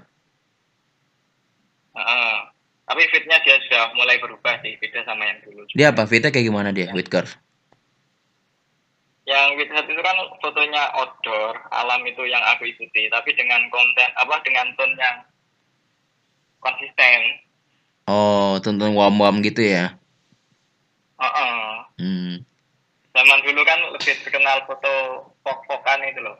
Heeh. 1.93 2.35
tapi 2.83 3.01
fitnya 3.13 3.37
dia 3.45 3.55
sudah 3.69 3.93
mulai 3.93 4.17
berubah 4.17 4.59
sih 4.65 4.75
beda 4.81 5.05
sama 5.05 5.29
yang 5.29 5.39
dulu. 5.45 5.61
Dia 5.77 5.93
apa? 5.93 6.09
Fitnya 6.09 6.33
kayak 6.33 6.47
gimana 6.49 6.69
dia 6.73 6.89
Whitcraft 6.91 7.37
yang 9.23 9.55
Whitcroft 9.55 9.87
itu 9.87 10.01
kan 10.03 10.17
fotonya 10.43 10.83
outdoor 10.99 11.55
alam 11.71 12.03
itu 12.03 12.27
yang 12.27 12.43
aku 12.43 12.67
ikuti 12.67 13.07
tapi 13.07 13.31
dengan 13.39 13.63
konten 13.71 14.09
apa 14.19 14.35
dengan 14.43 14.67
tone 14.75 14.95
yang 14.99 15.17
konsisten. 16.59 17.19
Oh 18.07 18.59
tonton 18.59 18.91
wam 18.91 19.15
wam 19.15 19.39
gitu 19.39 19.63
ya? 19.63 19.95
Heeh. 21.23 21.59
hmm. 22.03 22.35
Zaman 23.13 23.39
dulu 23.47 23.61
kan 23.63 23.79
lebih 23.95 24.15
terkenal 24.25 24.67
foto 24.67 24.93
fok-fokan 25.45 26.03
itu 26.03 26.19
loh 26.19 26.35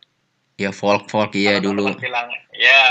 ya 0.55 0.69
folk 0.69 1.07
folk 1.07 1.33
iya 1.33 1.57
Kalau 1.57 1.65
dulu 1.67 1.85
teman-teman 1.89 2.03
bilang 2.03 2.27
ya 2.53 2.81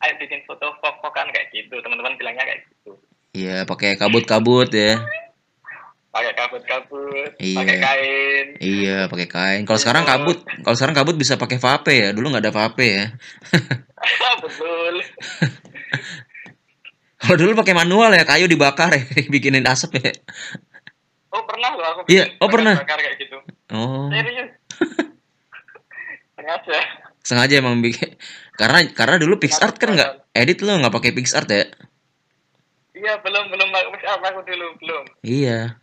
ayo 0.00 0.12
bikin 0.16 0.40
foto 0.42 0.66
fok-fokan 0.78 1.28
kayak 1.28 1.50
gitu 1.50 1.74
teman-teman 1.78 2.16
bilangnya 2.16 2.44
kayak 2.44 2.60
gitu 2.64 2.92
iya 3.32 3.62
pakai 3.62 3.94
kabut 3.94 4.24
kabut 4.24 4.68
ya 4.68 4.98
pakai 6.08 6.32
kabut-kabut 6.34 7.30
Iya. 7.40 7.56
pakai 7.58 7.76
kain 7.78 8.46
Iya, 8.60 8.98
pakai 9.08 9.26
kain. 9.26 9.60
Kalau 9.64 9.80
sekarang 9.80 10.04
kabut, 10.04 10.38
kalau 10.60 10.76
sekarang 10.76 10.92
kabut 10.94 11.16
bisa 11.16 11.34
pakai 11.34 11.56
vape 11.56 11.88
ya. 11.90 12.08
Dulu 12.12 12.28
nggak 12.28 12.44
ada 12.44 12.52
vape 12.52 12.84
ya. 12.84 13.04
betul 14.44 15.00
Kalau 17.16 17.36
dulu 17.38 17.56
pakai 17.56 17.72
manual 17.72 18.12
ya, 18.12 18.22
kayu 18.22 18.44
dibakar 18.44 18.92
ya, 18.92 19.02
bikinin 19.32 19.64
asap 19.64 19.98
ya. 19.98 20.12
oh 21.32 21.42
pernah 21.48 21.72
loh 21.72 21.86
aku 21.96 22.00
Iya, 22.12 22.36
oh, 22.38 22.48
pernah. 22.52 22.76
bakar 22.76 22.98
kayak 23.00 23.16
gitu 23.16 23.36
Oh, 23.72 24.12
serius 24.12 24.52
sengaja 26.34 26.78
sengaja 27.32 27.64
emang 27.64 27.80
bikin. 27.80 28.12
Karena 28.60 28.84
karena 28.92 29.16
dulu 29.16 29.40
PixArt 29.40 29.80
kan 29.80 29.96
nggak 29.96 30.28
edit 30.36 30.60
lo 30.60 30.76
nggak 30.76 30.92
pakai 30.92 31.16
PixArt 31.16 31.48
ya. 31.48 31.64
iya 32.92 33.16
belum 33.18 33.48
belum 33.48 33.68
apa 33.72 34.26
aku 34.30 34.44
dulu 34.44 34.66
belum 34.78 35.04
Iya. 35.24 35.80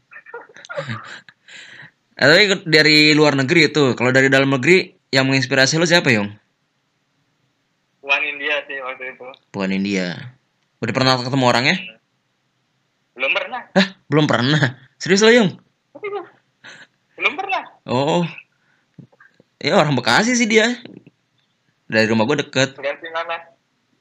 Eh, 2.13 2.27
Tapi 2.27 2.43
dari 2.69 3.11
luar 3.11 3.33
negeri 3.33 3.67
itu, 3.67 3.97
kalau 3.97 4.13
dari 4.13 4.29
dalam 4.29 4.47
negeri 4.47 4.93
yang 5.09 5.25
menginspirasi 5.25 5.81
lo 5.81 5.89
siapa 5.89 6.13
Yong? 6.13 6.29
Wan 7.99 8.21
India 8.23 8.61
sih 8.65 8.77
waktu 8.79 9.17
itu 9.17 9.25
Bukan 9.49 9.71
India. 9.73 10.37
Udah 10.79 10.93
pernah 10.93 11.17
ketemu 11.17 11.45
orangnya? 11.45 11.75
belum 13.17 13.31
pernah 13.35 13.61
Hah, 13.75 13.87
belum 14.07 14.25
pernah. 14.29 14.63
Serius 14.95 15.25
lo 15.25 15.31
Yong? 15.33 15.49
belum 17.19 17.33
pernah 17.35 17.63
Oh, 17.83 18.23
ya 19.57 19.75
orang 19.75 19.97
Bekasi 19.97 20.37
sih 20.37 20.47
dia. 20.47 20.71
Dari 21.89 22.05
rumah 22.05 22.29
gue 22.29 22.45
deket, 22.45 22.77
berarti 22.77 23.07
mana 23.09 23.35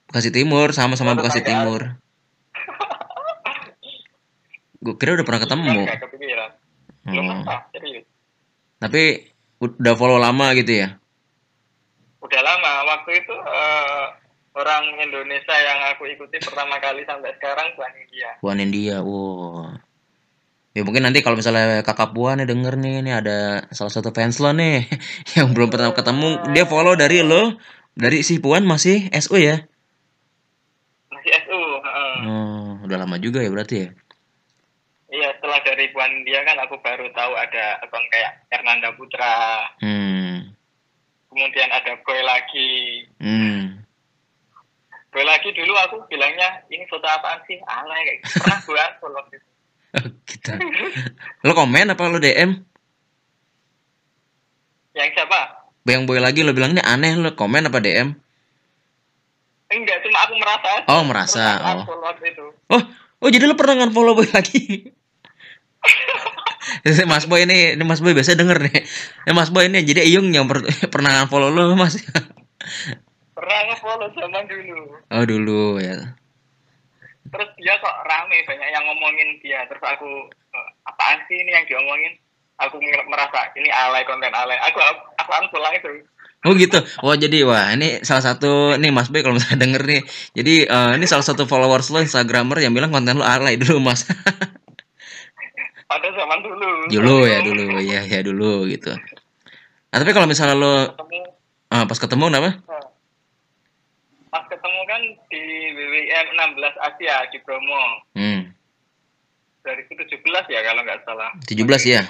Bekasi 0.08 0.28
Timur, 0.28 0.70
sama-sama 0.70 1.12
Oh, 1.12 1.16
Bekasi 1.16 1.40
tetanggaan. 1.40 1.64
Timur. 1.64 1.82
Gue 4.78 4.94
kira 4.94 5.18
udah 5.18 5.26
pernah 5.26 5.42
ketemu. 5.42 5.80
serius 7.74 8.04
Tapi 8.78 9.02
udah 9.58 9.94
follow 9.98 10.20
lama 10.20 10.54
gitu 10.54 10.86
ya? 10.86 10.88
udah 12.18 12.42
lama 12.44 12.72
waktu 12.84 13.24
itu 13.24 13.30
eh, 13.32 14.06
orang 14.52 14.84
Indonesia 15.00 15.54
yang 15.54 15.80
aku 15.94 16.04
ikuti 16.10 16.36
pertama 16.42 16.76
kali 16.76 17.06
sampai 17.06 17.30
sekarang 17.38 17.72
Wan 17.78 17.94
India 17.94 18.28
Puan 18.42 18.58
India, 18.58 19.00
wow. 19.00 19.70
Ya 20.74 20.82
mungkin 20.84 21.06
nanti 21.08 21.22
kalau 21.24 21.38
misalnya 21.38 21.80
kakak 21.80 22.12
Puan 22.12 22.42
nih 22.42 22.46
denger 22.50 22.74
nih, 22.76 23.00
ini 23.00 23.10
ada 23.14 23.64
salah 23.72 23.88
satu 23.88 24.10
fans 24.12 24.42
lo 24.42 24.50
nih 24.52 24.84
yang 25.38 25.54
belum 25.56 25.70
pernah 25.72 25.94
ketemu, 25.94 26.52
dia 26.52 26.66
follow 26.68 26.98
dari 26.98 27.22
lo, 27.24 27.54
dari 27.98 28.22
si 28.22 28.38
Puan 28.38 28.62
masih 28.62 29.10
SU 29.12 29.36
ya? 29.36 29.56
masih 31.10 31.32
SU 31.42 31.58
heeh. 31.82 32.14
Oh, 32.24 32.78
udah 32.80 32.96
lama 32.96 33.18
juga 33.18 33.42
ya 33.42 33.50
berarti 33.50 33.76
ya? 33.82 33.90
iya 35.08 35.28
setelah 35.34 35.58
dari 35.64 35.88
Wan 35.90 36.12
India 36.14 36.44
kan 36.44 36.60
aku 36.60 36.76
baru 36.78 37.08
tahu 37.10 37.32
ada 37.32 37.80
akun 37.80 38.04
kayak 38.08 38.44
Hernanda 38.48 38.92
Putra 38.92 39.64
Hmm, 39.80 40.52
kemudian 41.26 41.68
ada 41.68 41.96
Boy 42.02 42.20
lagi 42.20 42.70
hmm. 43.16 43.82
Boy 45.08 45.24
lagi 45.24 45.48
dulu 45.50 45.72
aku 45.74 45.96
bilangnya 46.06 46.60
ini 46.68 46.84
foto 46.86 47.08
apaan 47.08 47.40
sih 47.44 47.56
alay 47.64 48.04
kayak 48.04 48.18
gitu. 48.20 48.36
pernah 48.38 48.58
buat 48.62 48.92
follow 49.00 49.24
gitu 49.28 49.46
Oh, 49.88 50.04
gitu. 50.28 50.52
Lo 51.42 51.56
komen 51.56 51.88
apa 51.88 52.04
lo 52.04 52.20
DM? 52.20 52.60
yang 54.92 55.08
siapa 55.16 55.57
Yang 55.88 56.04
boy 56.04 56.20
lagi 56.20 56.44
lo 56.44 56.52
bilang 56.52 56.76
ini 56.76 56.82
aneh 56.84 57.16
lo 57.16 57.32
komen 57.32 57.66
apa 57.66 57.80
DM? 57.80 58.12
enggak 59.68 60.00
cuma 60.00 60.24
aku 60.24 60.34
merasa. 60.40 60.70
Oh, 60.88 61.02
merasa, 61.04 61.44
oh. 61.60 61.84
Oh, 62.72 62.82
oh 63.20 63.28
jadi 63.28 63.44
lo 63.44 63.52
pernah 63.52 63.84
nge-follow 63.84 64.16
boy 64.16 64.24
lagi? 64.32 64.88
Mas 67.08 67.24
Boy 67.24 67.44
ini, 67.44 67.76
ini 67.76 67.84
Mas 67.84 68.00
Boy 68.00 68.12
biasa 68.12 68.32
denger 68.32 68.64
nih. 68.64 68.80
Ya 69.24 69.32
Mas 69.32 69.48
Boy 69.48 69.68
ini 69.68 69.84
jadi 69.84 70.04
Iyung 70.04 70.32
yang 70.32 70.48
per- 70.48 70.64
pernah 70.92 71.20
nge-follow 71.20 71.52
lo 71.52 71.76
Mas. 71.76 72.00
pernah 73.32 73.58
nge-follow 73.68 74.08
zaman 74.12 74.44
dulu 74.44 74.80
Oh 75.08 75.24
dulu 75.24 75.78
ya. 75.78 76.16
terus 77.28 77.48
dia 77.60 77.76
kok 77.76 77.96
rame 78.08 78.40
banyak 78.42 78.68
yang 78.72 78.84
ngomongin 78.88 79.36
dia 79.44 79.60
terus 79.68 79.84
aku 79.84 80.08
eh, 80.32 80.68
apaan 80.88 81.20
sih 81.28 81.36
ini 81.36 81.52
yang 81.52 81.60
diomongin 81.68 82.16
aku 82.58 82.76
mer- 82.78 83.06
merasa 83.06 83.50
ini 83.54 83.70
alay 83.70 84.02
konten 84.04 84.30
alay 84.30 84.58
aku 84.60 84.78
aku 85.16 85.30
unfollow 85.34 85.72
itu 85.72 85.90
Oh 86.46 86.54
gitu. 86.54 86.78
Wah 87.02 87.18
jadi 87.18 87.42
wah 87.42 87.74
ini 87.74 87.98
salah 88.06 88.22
satu 88.22 88.78
nih 88.78 88.94
Mas 88.94 89.10
Boy 89.10 89.26
kalau 89.26 89.34
misalnya 89.34 89.58
denger 89.66 89.82
nih. 89.82 90.02
Jadi 90.38 90.54
eh, 90.70 90.90
ini 90.94 91.02
salah 91.02 91.26
satu 91.26 91.50
followers 91.50 91.90
lo 91.90 91.98
Instagramer 91.98 92.62
yang 92.62 92.70
bilang 92.70 92.94
konten 92.94 93.18
lo 93.18 93.26
alay 93.26 93.58
dulu 93.58 93.82
Mas. 93.82 94.06
pada 95.90 96.08
zaman 96.14 96.38
dulu 96.38 96.86
dulu 96.86 97.16
ya 97.26 97.42
dulu 97.42 97.82
ya 97.82 98.00
ya 98.06 98.20
dulu 98.22 98.70
gitu. 98.70 98.94
Nah 99.90 99.96
tapi 99.98 100.14
kalau 100.14 100.30
misalnya 100.30 100.54
lo 100.54 100.94
ketemu 100.94 101.18
ah, 101.74 101.84
pas 101.90 101.98
ketemu 101.98 102.24
kenapa? 102.30 102.50
eh, 102.54 102.86
pas 104.30 104.44
ketemu 104.46 104.80
kan 104.86 105.00
di 105.26 105.42
WWM 105.74 106.26
16 106.38 106.86
Asia 106.86 107.16
di 107.34 107.38
Bromo 107.42 107.82
Hmm, 108.14 108.40
2017 109.66 110.22
ya 110.54 110.60
kalau 110.62 110.80
nggak 110.86 111.02
salah 111.02 111.34
17 111.42 111.66
ya. 111.82 112.02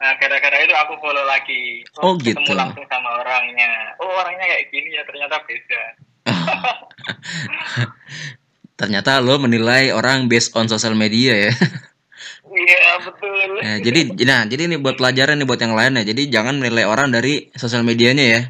Nah 0.00 0.16
gara-gara 0.16 0.56
itu 0.58 0.72
aku 0.72 0.96
follow 0.98 1.24
lagi 1.28 1.84
Oh, 2.00 2.16
ketemu 2.16 2.40
gitu. 2.40 2.52
langsung 2.56 2.84
sama 2.88 3.20
orangnya 3.20 3.68
oh 4.00 4.08
orangnya 4.16 4.48
kayak 4.48 4.64
gini 4.72 4.96
ya 4.96 5.02
ternyata 5.04 5.36
beda 5.44 5.82
Ternyata 8.80 9.20
lo 9.20 9.36
menilai 9.36 9.92
orang 9.92 10.24
based 10.24 10.56
on 10.56 10.64
social 10.64 10.96
media 10.96 11.48
ya. 11.48 11.52
iya 12.64 12.96
betul 12.96 13.60
Ya, 13.60 13.76
jadi 13.76 14.00
nah 14.24 14.48
jadi 14.48 14.72
ini 14.72 14.80
buat 14.80 14.96
pelajaran 14.96 15.36
nih 15.36 15.44
buat 15.44 15.60
yang 15.60 15.76
lain 15.76 16.00
ya. 16.00 16.04
Jadi 16.08 16.32
jangan 16.32 16.56
menilai 16.56 16.88
orang 16.88 17.12
dari 17.12 17.52
sosial 17.54 17.84
medianya 17.84 18.24
ya. 18.24 18.42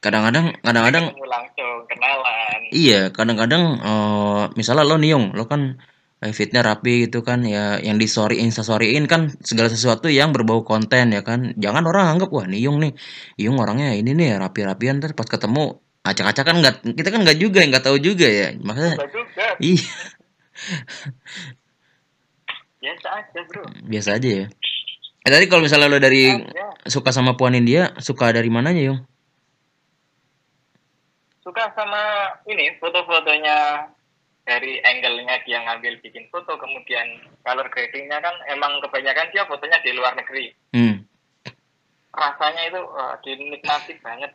kadang-kadang 0.00 0.56
kadang-kadang 0.64 1.12
ketemu 1.12 1.28
langsung 1.28 1.72
kenalan 1.84 2.58
iya 2.72 3.12
kadang-kadang 3.12 3.62
eh, 3.84 4.42
misalnya 4.56 4.88
lo 4.88 4.96
niung 4.96 5.36
lo 5.36 5.44
kan 5.44 5.76
fitnya 6.20 6.60
rapi 6.60 7.08
gitu 7.08 7.24
kan 7.24 7.40
ya 7.48 7.80
yang 7.80 7.96
di 7.96 8.04
story 8.04 8.44
instastoryin 8.44 9.08
kan 9.08 9.32
segala 9.40 9.72
sesuatu 9.72 10.12
yang 10.12 10.36
berbau 10.36 10.60
konten 10.60 11.16
ya 11.16 11.24
kan. 11.24 11.56
Jangan 11.56 11.88
orang 11.88 12.12
anggap 12.16 12.28
wah 12.28 12.44
niung 12.44 12.76
nih. 12.76 12.92
Niung 13.40 13.56
orangnya 13.56 13.96
ini 13.96 14.12
nih 14.12 14.36
rapi-rapian 14.36 15.00
terus 15.00 15.16
pas 15.16 15.24
ketemu 15.24 15.80
acak-acak 16.04 16.44
kan 16.44 16.56
nggak 16.60 16.74
kita 16.92 17.08
kan 17.08 17.20
nggak 17.24 17.38
juga 17.40 17.64
nggak 17.64 17.84
tahu 17.88 17.96
juga 17.96 18.28
ya. 18.28 18.52
Juga. 18.52 19.46
Iya. 19.64 19.88
Biasa 22.80 23.08
aja 23.16 23.40
bro. 23.48 23.64
Biasa 23.88 24.10
aja 24.20 24.30
ya. 24.44 24.46
Eh, 25.20 25.28
tadi 25.28 25.44
kalau 25.52 25.60
misalnya 25.64 25.92
lo 25.92 26.00
dari 26.00 26.32
Aja. 26.32 26.88
suka 26.88 27.12
sama 27.12 27.36
puan 27.36 27.52
India 27.52 27.92
suka 28.00 28.32
dari 28.32 28.48
mananya 28.48 28.92
yung? 28.92 29.00
Suka 31.44 31.68
sama 31.76 32.32
ini 32.48 32.72
foto-fotonya 32.80 33.88
dari 34.50 34.82
angle-nya 34.82 35.46
dia 35.46 35.62
ngambil 35.62 36.02
bikin 36.02 36.26
foto 36.34 36.58
kemudian 36.58 37.22
color 37.46 37.70
gradingnya 37.70 38.18
kan 38.18 38.34
emang 38.50 38.82
kebanyakan 38.82 39.30
dia 39.30 39.46
fotonya 39.46 39.78
di 39.78 39.94
luar 39.94 40.18
negeri. 40.18 40.50
Hmm. 40.74 41.06
Rasanya 42.10 42.62
itu 42.66 42.80
wah, 42.82 43.14
dinikmati 43.22 43.94
banget. 44.02 44.34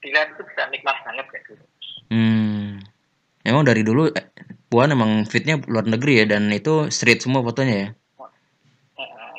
Dilihat 0.00 0.32
itu 0.32 0.42
bisa 0.48 0.64
nikmat 0.72 0.96
banget 1.04 1.28
kayak 1.28 1.44
gitu. 1.44 1.64
Hmm. 2.08 2.80
Emang 3.44 3.68
dari 3.68 3.84
dulu 3.84 4.08
eh, 4.08 4.32
Puan 4.72 4.96
emang 4.96 5.28
fitnya 5.28 5.60
luar 5.68 5.84
negeri 5.84 6.24
ya 6.24 6.32
dan 6.32 6.48
itu 6.48 6.88
street 6.88 7.20
semua 7.20 7.44
fotonya 7.44 7.76
ya. 7.76 7.88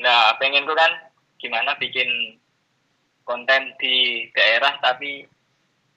nah 0.01 0.33
pengen 0.41 0.65
tuh 0.65 0.73
kan 0.73 0.89
gimana 1.37 1.77
bikin 1.77 2.09
konten 3.21 3.69
di 3.77 4.25
daerah 4.33 4.73
tapi 4.81 5.29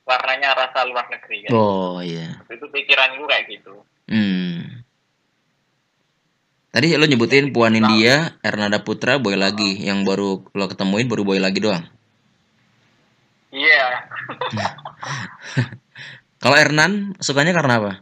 warnanya 0.04 0.52
rasa 0.52 0.84
luar 0.84 1.08
negeri 1.08 1.48
kan. 1.48 1.56
Oh 1.56 2.04
iya. 2.04 2.37
itu 2.52 2.68
pikiranku 2.68 3.24
kayak 3.24 3.48
gitu 3.48 3.80
Hmm. 4.05 4.85
Tadi 6.75 6.90
lo 6.99 7.07
nyebutin 7.07 7.55
Puan 7.55 7.79
India, 7.79 8.35
Ernada 8.43 8.83
Putra, 8.83 9.23
Boy 9.23 9.38
lagi. 9.38 9.79
Yang 9.81 9.99
baru 10.05 10.31
lo 10.51 10.64
ketemuin 10.67 11.07
baru 11.07 11.23
Boy 11.23 11.38
lagi 11.38 11.62
doang. 11.62 11.85
iya 13.55 14.03
Kalau 16.43 16.57
Ernan 16.59 17.14
sukanya 17.23 17.55
karena 17.55 17.79
apa? 17.79 17.93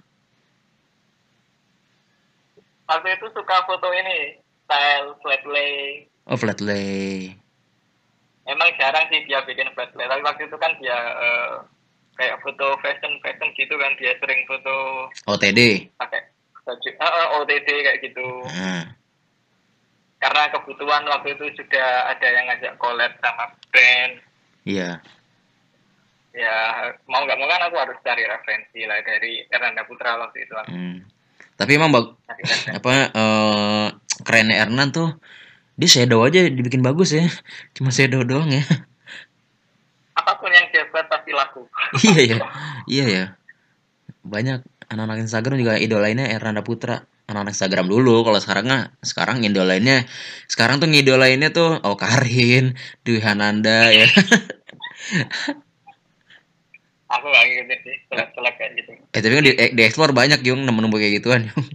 waktu 2.82 3.08
itu 3.16 3.26
suka 3.32 3.64
foto 3.64 3.88
ini 3.88 4.36
style 4.64 5.16
flat 5.20 5.40
lay 5.48 6.04
Oh 6.24 6.36
flat 6.36 6.60
lay. 6.60 7.32
emang 8.44 8.68
jarang 8.76 9.08
sih 9.08 9.24
dia 9.24 9.40
bikin 9.44 9.72
flat 9.72 9.88
lay 9.96 10.04
tapi 10.04 10.20
waktu 10.20 10.44
itu 10.44 10.56
kan 10.56 10.76
dia 10.76 10.92
eh, 10.92 11.52
kayak 12.16 12.38
foto 12.44 12.76
fashion 12.84 13.12
fashion 13.24 13.48
gitu 13.56 13.74
kan 13.76 13.92
dia 13.96 14.12
sering 14.20 14.40
foto 14.44 15.08
OTD. 15.26 15.88
pakai 15.96 16.20
baju 16.62 16.88
eh, 16.92 17.28
OTD 17.40 17.68
kayak 17.68 17.98
gitu 18.04 18.26
Nah, 18.52 18.84
karena 20.22 20.42
kebutuhan 20.54 21.02
waktu 21.10 21.34
itu 21.34 21.44
sudah 21.58 22.14
ada 22.14 22.28
yang 22.30 22.46
ngajak 22.46 22.78
collab 22.78 23.10
sama 23.18 23.50
brand 23.74 24.12
iya. 24.62 25.02
ya 26.30 26.56
mau 27.10 27.26
nggak 27.26 27.36
mau 27.36 27.50
kan 27.50 27.66
aku 27.66 27.76
harus 27.76 27.98
cari 28.06 28.22
referensi 28.24 28.86
lah 28.86 29.02
dari 29.02 29.42
Erlanda 29.50 29.82
Putra 29.84 30.16
waktu 30.16 30.46
itu 30.46 30.54
Hmm. 30.70 31.04
Tapi 31.58 31.76
emang 31.76 31.92
bag 31.92 32.06
apa 32.72 33.12
eh 33.12 33.86
kerennya 34.24 34.64
Ernan 34.64 34.88
tuh 34.90 35.14
dia 35.76 35.88
shadow 35.88 36.24
aja 36.24 36.48
dibikin 36.48 36.80
bagus 36.80 37.12
ya. 37.14 37.28
Cuma 37.76 37.92
shadow 37.92 38.24
doang 38.24 38.50
ya. 38.50 38.64
Apa 40.22 40.38
pun 40.38 40.54
yang 40.54 40.70
dia 40.70 40.86
buat 40.94 41.10
pasti 41.10 41.34
laku. 41.34 41.66
Iya 42.06 42.22
ya 42.22 42.38
iya 42.86 43.04
ya 43.10 43.24
banyak 44.22 44.62
anak-anak 44.86 45.26
Instagram 45.26 45.58
juga 45.58 45.74
idolainnya 45.82 46.30
Ernanda 46.30 46.62
Putra. 46.62 47.02
Anak-anak 47.26 47.54
Instagram 47.54 47.86
dulu 47.90 48.22
kalau 48.26 48.38
sekarang 48.38 48.64
nggak 48.70 49.02
sekarang 49.02 49.42
idolainnya 49.42 50.06
sekarang 50.50 50.82
tuh 50.82 50.90
ngidolainnya 50.90 51.54
tuh 51.54 51.78
oh 51.82 51.98
Karin 51.98 52.78
Dwi 53.02 53.18
Hananda 53.22 53.90
ya. 53.90 54.06
Aku 57.12 57.26
nggak 57.28 57.44
ngikutin 57.44 57.78
sih 57.84 57.96
seleb-seleb 58.08 58.54
kayak 58.56 58.72
gitu. 58.78 58.90
Eh 59.12 59.20
tapi 59.20 59.34
kan 59.36 59.44
di, 59.44 59.52
eh, 59.52 59.70
di 59.74 59.82
explore 59.84 60.16
banyak 60.16 60.40
yung 60.46 60.64
nemu-nemu 60.64 60.96
kayak 60.96 61.14
gituan 61.20 61.42
Yung. 61.50 61.66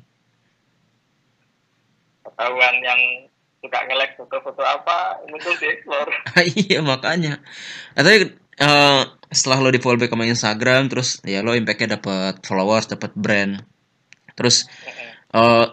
ketahuan 2.37 2.75
yang 2.85 3.01
suka 3.67 3.83
nge-like 3.83 4.15
foto-foto 4.15 4.63
apa 4.63 5.19
muncul 5.27 5.51
di 5.59 5.67
explore. 5.67 6.11
Iya 6.63 6.79
makanya. 6.79 7.43
Nah, 7.99 8.01
tapi 8.07 8.31
eh, 8.39 9.01
setelah 9.27 9.67
lo 9.67 9.69
di 9.75 9.83
follow 9.83 9.99
back 9.99 10.15
sama 10.15 10.23
Instagram 10.23 10.87
terus 10.87 11.19
ya 11.27 11.43
lo 11.43 11.51
impactnya 11.51 11.99
dapat 11.99 12.39
followers 12.47 12.87
dapat 12.87 13.11
brand. 13.19 13.59
Terus 14.39 14.71
eh 15.35 15.67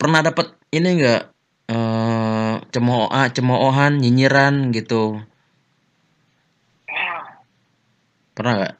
pernah 0.00 0.20
dapat 0.24 0.56
ini 0.72 0.88
enggak 0.96 1.22
eh 1.68 2.54
cemooh 2.72 3.12
cemoohan 3.12 4.00
nyinyiran 4.00 4.72
gitu. 4.72 5.20
Pernah 8.34 8.52
nggak? 8.58 8.74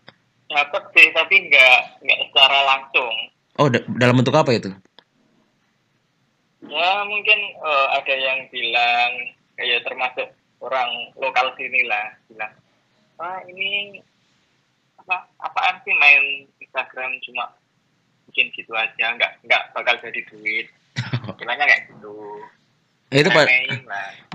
Dapat 0.48 0.83
sih 0.96 1.07
tapi 1.12 1.35
nggak 1.53 1.79
nggak 2.00 2.18
secara 2.33 2.59
langsung. 2.64 3.14
Oh 3.61 3.68
da- 3.68 3.87
dalam 3.87 4.18
bentuk 4.18 4.35
apa 4.35 4.50
itu 4.57 4.72
ya 6.68 6.90
mungkin 7.05 7.38
eh, 7.61 7.87
ada 7.96 8.14
yang 8.14 8.38
bilang 8.48 9.11
kayak 9.55 9.85
termasuk 9.85 10.29
orang 10.64 10.90
lokal 11.18 11.53
sini 11.59 11.85
lah 11.87 12.14
bilang 12.31 12.53
wah 13.20 13.38
ini 13.46 14.00
apa 15.05 15.29
apaan 15.37 15.77
sih 15.85 15.94
main 16.00 16.48
Instagram 16.59 17.20
cuma 17.29 17.53
bikin 18.31 18.48
gitu 18.57 18.72
aja 18.72 19.12
nggak 19.14 19.44
nggak 19.44 19.62
bakal 19.77 19.94
jadi 20.00 20.20
duit. 20.33 20.66
Bilangnya 21.38 21.68
kayak 21.68 21.83
gitu. 21.92 22.16
Eh, 23.12 23.22
itu 23.22 23.31
lah. 23.31 23.46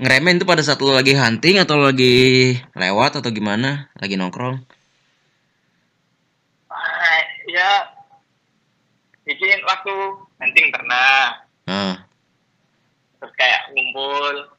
ngeremen 0.00 0.40
itu 0.40 0.46
pada 0.48 0.62
saat 0.64 0.80
lo 0.80 0.94
lagi 0.94 1.12
hunting 1.12 1.60
atau 1.60 1.76
lagi 1.76 2.56
lewat 2.72 3.20
atau 3.20 3.28
gimana? 3.34 3.90
Lagi 3.98 4.16
nongkrong? 4.16 4.56
Ah, 6.70 7.20
ya 7.50 7.70
bikin 9.26 9.58
waktu 9.66 9.94
hunting 10.38 10.70
pernah. 10.70 11.44
Ah 11.66 12.09
terus 13.20 13.32
kayak 13.36 13.68
ngumpul 13.76 14.56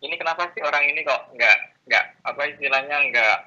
ini 0.00 0.14
kenapa 0.16 0.48
sih 0.56 0.62
orang 0.64 0.84
ini 0.88 1.04
kok 1.04 1.28
nggak 1.36 1.56
nggak 1.86 2.04
apa 2.24 2.42
istilahnya 2.48 2.96
nggak 3.12 3.38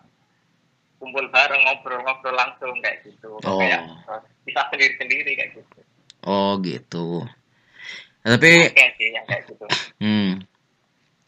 kumpul 1.01 1.25
bareng 1.33 1.61
ngobrol-ngobrol 1.65 2.37
langsung 2.37 2.77
kayak 2.85 3.01
gitu 3.01 3.33
Oh. 3.41 3.57
kayak 3.57 3.81
bisa 4.45 4.61
sendiri-sendiri 4.69 5.33
kayak 5.33 5.51
gitu 5.57 5.79
oh 6.29 6.61
gitu 6.61 7.25
tapi 8.21 8.69
oke 8.69 8.85
sih 9.01 9.09
yang 9.09 9.25
kayak 9.25 9.43
gitu 9.49 9.65
Hmm. 10.01 10.41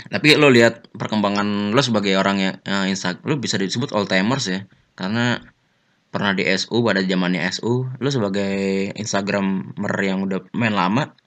Tapi 0.09 0.35
lo 0.35 0.49
lihat 0.49 0.89
perkembangan 0.97 1.71
lo 1.71 1.81
sebagai 1.85 2.17
orang 2.17 2.37
yang 2.41 2.55
uh, 2.65 2.89
insta 2.89 3.15
lo 3.23 3.37
bisa 3.37 3.55
disebut 3.55 3.93
old 3.93 4.09
timers 4.09 4.49
ya. 4.49 4.65
Karena 4.97 5.37
pernah 6.13 6.37
di 6.37 6.45
SU 6.45 6.77
pada 6.85 7.01
zamannya 7.01 7.41
SU, 7.49 7.89
lo 7.97 8.09
sebagai 8.13 8.93
Instagramer 8.93 9.93
yang 10.05 10.29
udah 10.29 10.45
main 10.53 10.77
lama, 10.77 11.17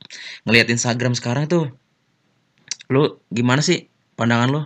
ngelihat 0.46 0.70
Instagram 0.70 1.18
sekarang 1.18 1.51
tuh 1.51 1.75
lo 2.87 3.18
gimana 3.35 3.66
sih 3.66 3.90
pandangan 4.14 4.51
lo? 4.55 4.62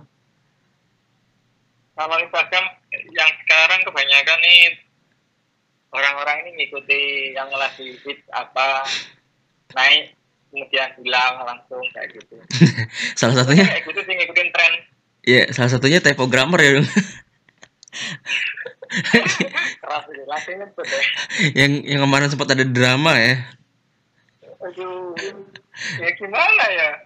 kalau 2.01 2.17
Instagram 2.17 2.65
yang 3.13 3.31
sekarang 3.45 3.81
kebanyakan 3.85 4.39
nih 4.41 4.73
orang-orang 5.93 6.49
ini 6.49 6.51
ngikuti 6.65 7.01
yang 7.37 7.53
lagi 7.53 7.93
hit 8.01 8.25
apa 8.33 8.89
naik 9.77 10.17
kemudian 10.49 10.97
hilang 10.97 11.45
langsung 11.45 11.85
kayak 11.93 12.17
gitu 12.17 12.41
salah 13.21 13.45
satunya 13.45 13.69
kayak 13.69 13.85
gitu 13.85 14.01
sih 14.01 14.15
ngikutin 14.17 14.49
tren 14.49 14.73
ya 15.29 15.45
salah 15.53 15.69
satunya 15.69 16.01
typogrammer 16.01 16.61
ya 16.65 16.71
dong. 16.81 16.89
keras 18.91 20.03
sih 20.11 20.27
langsungnya 20.27 20.67
tuh 20.75 20.83
deh 20.83 21.05
yang 21.55 21.73
yang 21.87 22.01
kemarin 22.03 22.27
sempat 22.27 22.51
ada 22.59 22.67
drama 22.67 23.15
ya. 23.15 23.39
aduh 24.61 25.15
ya 26.03 26.09
gimana 26.19 26.65
ya? 26.69 26.91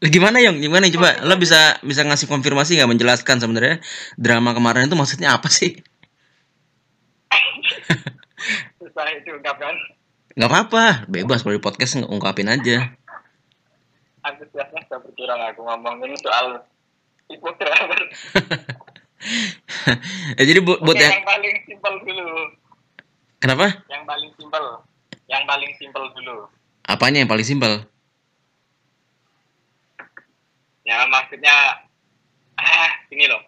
Gimana 0.00 0.40
Yong? 0.40 0.64
Gimana 0.64 0.88
coba? 0.88 1.20
Lo 1.28 1.36
bisa 1.36 1.76
bisa 1.84 2.00
ngasih 2.08 2.24
konfirmasi 2.24 2.80
nggak? 2.80 2.88
Menjelaskan 2.88 3.36
sebenarnya 3.36 3.84
drama 4.16 4.56
kemarin 4.56 4.88
itu 4.88 4.96
maksudnya 4.96 5.36
apa 5.36 5.52
sih? 5.52 5.76
susah 8.80 9.06
itu 9.12 9.36
ungkapkan 9.36 9.76
nggak 10.40 10.48
apa-apa. 10.48 11.04
Bebas 11.04 11.44
kalau 11.44 11.52
di 11.52 11.60
podcast 11.60 12.00
ng- 12.00 12.08
ungkapin 12.08 12.48
aja. 12.48 12.96
Antusiasnya 14.24 14.80
sudah 14.88 15.04
berkurang 15.04 15.40
aku 15.52 15.68
ngomongin 15.68 16.16
soal 16.16 16.64
hipogramer 17.30 18.00
ya 18.10 18.89
jadi 20.40 20.60
bu- 20.64 20.80
buat 20.80 20.96
yang 20.96 21.12
yang 21.12 21.26
paling 21.28 21.54
simpel 21.68 21.94
dulu. 22.02 22.28
Kenapa? 23.40 23.66
Yang 23.88 24.04
paling 24.04 24.30
simpel. 24.36 24.64
Yang 25.28 25.42
paling 25.46 25.72
simpel 25.76 26.04
dulu. 26.16 26.36
Apanya 26.84 27.18
yang 27.22 27.30
paling 27.30 27.46
simpel? 27.46 27.84
Ya 30.82 31.04
maksudnya 31.06 31.84
ah 32.56 32.90
ini 33.12 33.28
loh. 33.28 33.40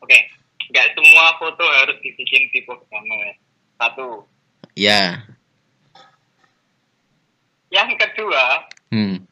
Oke 0.00 0.16
nggak 0.70 0.94
semua 0.94 1.34
foto 1.36 1.64
harus 1.66 1.98
dibikin 2.00 2.46
tipogramer 2.54 3.36
satu. 3.76 4.24
Ya. 4.78 5.26
yang 7.70 7.86
kedua 7.94 8.66
Hmm. 8.90 9.22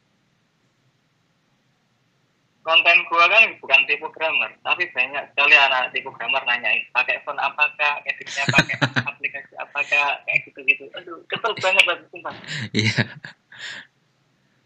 Konten 2.69 2.97
gua 3.09 3.25
kan 3.25 3.49
bukan 3.57 3.81
tipogramer 3.89 4.53
tapi 4.61 4.85
banyak 4.93 5.33
sekali 5.33 5.57
anak 5.57 5.89
tipogramer 5.89 6.45
nanyain 6.45 6.85
pakai 6.93 7.17
phone 7.25 7.41
apakah 7.41 7.97
editnya 8.05 8.45
pakai 8.53 8.77
aplikasi 9.09 9.53
apakah 9.57 10.21
kayak 10.29 10.45
gitu 10.45 10.61
gitu 10.69 10.85
aduh 10.93 11.17
kesel 11.25 11.57
banget 11.57 11.83
banget 11.89 12.05
sumpah. 12.13 12.35
Iya. 12.69 13.01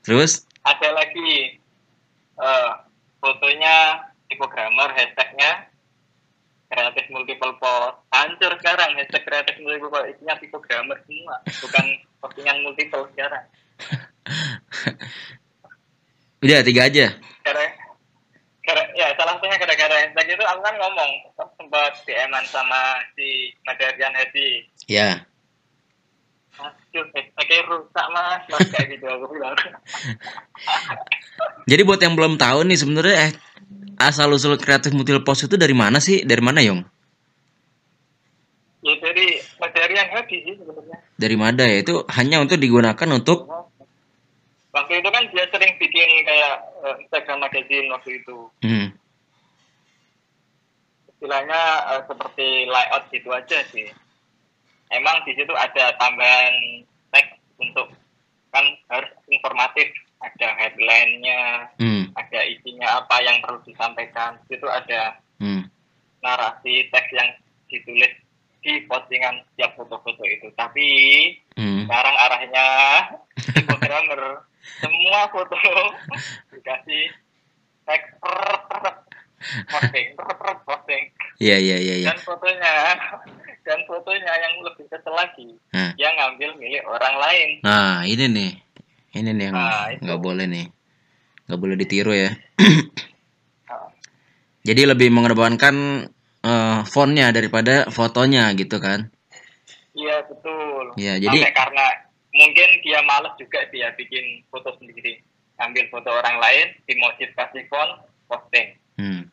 Terus? 0.03 0.43
ada 0.63 0.89
lagi 0.95 1.59
eh, 2.39 2.71
fotonya 3.19 3.75
tipogramer 4.31 4.89
hashtagnya 4.95 5.67
kreatif 6.71 7.05
multiple 7.11 7.53
post. 7.59 7.99
Hancur 8.09 8.57
sekarang 8.57 8.97
hashtag 8.97 9.23
kreatif 9.27 9.59
multiple 9.61 9.91
post. 9.91 10.07
Isinya 10.15 10.39
tipogramer 10.39 10.97
semua 11.05 11.35
bukan 11.43 11.85
postingan 12.23 12.63
multiple 12.63 13.05
sekarang. 13.13 13.45
Udah 16.43 16.59
tiga 16.59 16.91
aja. 16.91 17.07
karena 17.43 17.67
ya 18.95 19.11
salah 19.19 19.35
satunya 19.35 19.59
gara-gara 19.59 19.95
hashtag 20.07 20.39
itu 20.39 20.43
aku 20.47 20.61
kan 20.63 20.75
ngomong 20.79 21.11
sempat 21.59 21.91
DM-an 22.07 22.45
sama 22.47 23.03
si 23.15 23.51
Madarian 23.67 24.15
Hedi 24.15 24.63
Ya. 24.87 25.27
Aduh, 26.53 27.07
hashtagnya 27.17 27.65
rusak 27.65 28.07
mas, 28.13 28.43
mas 28.45 28.67
kayak 28.69 28.87
gitu 28.93 29.05
aku 29.09 29.25
bilang. 29.33 29.57
Jadi 31.71 31.81
buat 31.81 31.97
yang 31.97 32.13
belum 32.13 32.37
tahu 32.37 32.67
nih 32.67 32.77
sebenarnya 32.77 33.15
eh 33.25 33.31
asal 33.97 34.29
usul 34.29 34.59
kreatif 34.61 34.93
multiple 34.93 35.25
post 35.25 35.49
itu 35.49 35.57
dari 35.57 35.73
mana 35.73 35.97
sih? 35.97 36.21
Dari 36.21 36.43
mana 36.45 36.61
Yong? 36.61 36.93
ya 38.83 38.93
dari 38.99 39.39
Madarian 39.63 40.07
Hedi 40.11 40.37
sih 40.43 40.53
sebenarnya. 40.59 40.97
Dari 41.15 41.35
Mada 41.39 41.63
ya 41.63 41.77
itu 41.79 42.03
hanya 42.11 42.43
untuk 42.43 42.59
digunakan 42.59 43.07
untuk 43.15 43.47
Waktu 44.73 45.05
itu 45.05 45.09
kan 45.13 45.23
dia 45.29 45.45
sering 45.53 45.77
bikin 45.77 46.09
kayak 46.25 46.55
eh, 46.81 46.95
Instagram 47.05 47.45
magazine 47.45 47.93
waktu 47.93 48.09
itu. 48.25 48.49
hmm, 48.65 48.89
Istilahnya 51.13 51.61
eh, 51.93 52.01
seperti 52.09 52.65
layout 52.65 53.05
gitu 53.13 53.29
aja 53.29 53.61
sih. 53.69 53.85
Emang 54.89 55.21
di 55.29 55.37
situ 55.37 55.53
ada 55.53 55.93
tambahan 56.01 56.81
teks 57.13 57.37
untuk 57.61 57.93
kan 58.49 58.65
harus 58.89 59.13
informatif. 59.29 59.93
Ada 60.23 60.55
headline-nya, 60.55 61.67
hmm, 61.83 62.15
ada 62.15 62.39
isinya 62.47 63.03
apa 63.03 63.19
yang 63.27 63.43
perlu 63.43 63.59
disampaikan. 63.67 64.39
Di 64.47 64.55
situ 64.55 64.65
ada 64.71 65.19
hmm. 65.43 65.67
narasi 66.23 66.87
teks 66.89 67.11
yang 67.11 67.29
ditulis 67.67 68.13
di 68.63 68.87
postingan 68.87 69.43
setiap 69.51 69.75
foto-foto 69.75 70.23
itu. 70.23 70.47
Tapi 70.55 70.87
hmm. 71.59 71.85
sekarang 71.85 72.15
arahnya 72.15 72.65
tipogramer 73.35 74.21
semua 74.79 75.27
foto 75.27 75.55
dikasih 76.49 77.03
teks 77.83 78.07
posting 79.65 80.07
posting 80.63 81.03
Iya 81.37 81.57
iya 81.57 81.77
iya 81.77 81.95
iya. 81.97 82.07
dan 82.07 82.19
fotonya 82.19 82.73
dan 83.61 83.79
fotonya 83.83 84.33
yang 84.33 84.53
lebih 84.61 84.85
kesel 84.87 85.11
lagi 85.11 85.51
Nah. 85.69 85.91
dia 85.93 86.09
ngambil 86.11 86.55
milik 86.55 86.83
orang 86.83 87.15
lain 87.17 87.49
Nah, 87.59 88.03
ini 88.03 88.25
nih. 88.27 88.51
Ini 89.13 89.29
nih 89.31 89.45
yang 89.45 89.55
Nah, 89.55 89.93
nggak 89.95 90.19
boleh 90.19 90.45
nih. 90.45 90.65
Nggak 91.43 91.59
boleh 91.59 91.75
ditiru 91.75 92.13
ya. 92.13 92.31
Nah, 93.67 93.89
Jadi 94.63 94.81
lebih 94.85 95.09
mengedepankan 95.09 95.75
eh, 96.39 96.79
fontnya 96.85 97.29
daripada 97.29 97.87
fotonya 97.87 98.51
gitu 98.53 98.77
kan. 98.77 99.11
iya 99.93 100.23
betul 100.23 100.91
Iya, 100.95 101.13
jadi- 101.19 101.39
Sampai 101.41 101.53
karena 101.53 101.85
mungkin 102.33 102.69
dia 102.81 102.99
males 103.05 103.37
juga 103.37 103.63
dia 103.69 103.93
bikin 103.93 104.43
foto 104.49 104.73
sendiri. 104.81 105.21
Ambil 105.61 105.85
foto 105.93 106.09
orang 106.09 106.41
lain 106.41 106.67
dimodif 106.89 107.29
kasih 107.37 107.69
font 107.69 108.03
posting. 108.25 108.73
Hmm. 108.97 109.29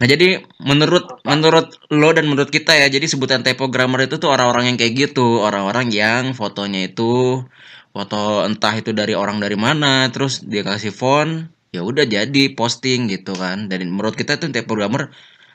Nah 0.00 0.06
jadi 0.08 0.44
menurut 0.60 1.24
menurut 1.24 1.76
lo 1.92 2.08
dan 2.12 2.28
menurut 2.28 2.52
kita 2.52 2.76
ya 2.76 2.88
jadi 2.88 3.04
sebutan 3.08 3.40
typogrammer 3.40 4.04
itu 4.04 4.20
tuh 4.20 4.28
orang-orang 4.28 4.72
yang 4.72 4.76
kayak 4.76 5.08
gitu. 5.08 5.40
Orang-orang 5.40 5.88
yang 5.88 6.36
fotonya 6.36 6.88
itu 6.88 7.44
foto 7.90 8.44
entah 8.44 8.76
itu 8.76 8.92
dari 8.92 9.16
orang 9.16 9.42
dari 9.42 9.58
mana 9.58 10.06
terus 10.12 10.44
dia 10.46 10.62
kasih 10.62 10.94
font 10.94 11.48
ya 11.72 11.80
udah 11.80 12.04
jadi 12.04 12.52
posting 12.52 13.08
gitu 13.08 13.32
kan. 13.32 13.72
Dan 13.72 13.88
menurut 13.88 14.14
kita 14.14 14.36
tuh 14.36 14.52
typogrammer 14.52 15.12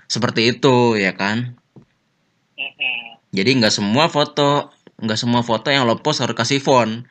seperti 0.10 0.58
itu 0.58 0.98
ya 0.98 1.14
kan? 1.14 1.58
Mm-mm. 2.56 3.20
jadi 3.36 3.52
nggak 3.60 3.74
semua 3.74 4.08
foto 4.08 4.72
nggak 5.00 5.20
semua 5.20 5.44
foto 5.44 5.68
yang 5.68 5.84
lo 5.84 6.00
post 6.00 6.24
harus 6.24 6.38
kasih 6.38 6.64
font 6.64 7.04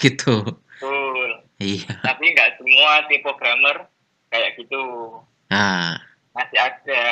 gitu. 0.00 0.56
Betul. 0.80 1.30
Iya. 1.60 1.92
Tapi 2.00 2.24
nggak 2.32 2.56
semua 2.56 3.04
tipogramer 3.12 3.76
kayak 4.32 4.56
gitu. 4.56 4.80
Nah. 5.52 6.00
Masih 6.32 6.58
ada. 6.58 7.04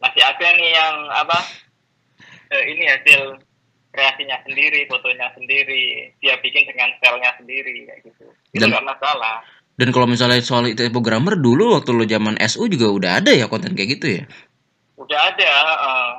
Masih 0.00 0.22
ada 0.24 0.46
nih 0.56 0.70
yang 0.72 0.96
apa 1.12 1.38
eh, 2.52 2.64
ini 2.72 2.84
hasil 2.88 3.40
kreasinya 3.92 4.40
sendiri 4.48 4.88
fotonya 4.88 5.28
sendiri. 5.36 6.08
Dia 6.24 6.40
bikin 6.40 6.64
dengan 6.64 6.88
stylenya 6.96 7.36
sendiri 7.36 7.84
kayak 7.84 8.00
gitu. 8.08 8.26
Itu 8.56 8.64
nggak 8.64 8.84
masalah. 8.84 9.44
dan 9.74 9.90
kalau 9.90 10.06
misalnya 10.06 10.38
soal 10.38 10.70
typogrammer 10.70 11.34
dulu 11.34 11.74
waktu 11.74 11.90
lo 11.90 12.06
zaman 12.06 12.38
SU 12.38 12.70
juga 12.70 12.94
udah 12.94 13.10
ada 13.18 13.34
ya 13.34 13.50
konten 13.50 13.74
kayak 13.74 13.98
gitu 13.98 14.06
ya? 14.06 14.24
Udah 14.94 15.34
ada 15.34 15.50
eh. 15.66 16.12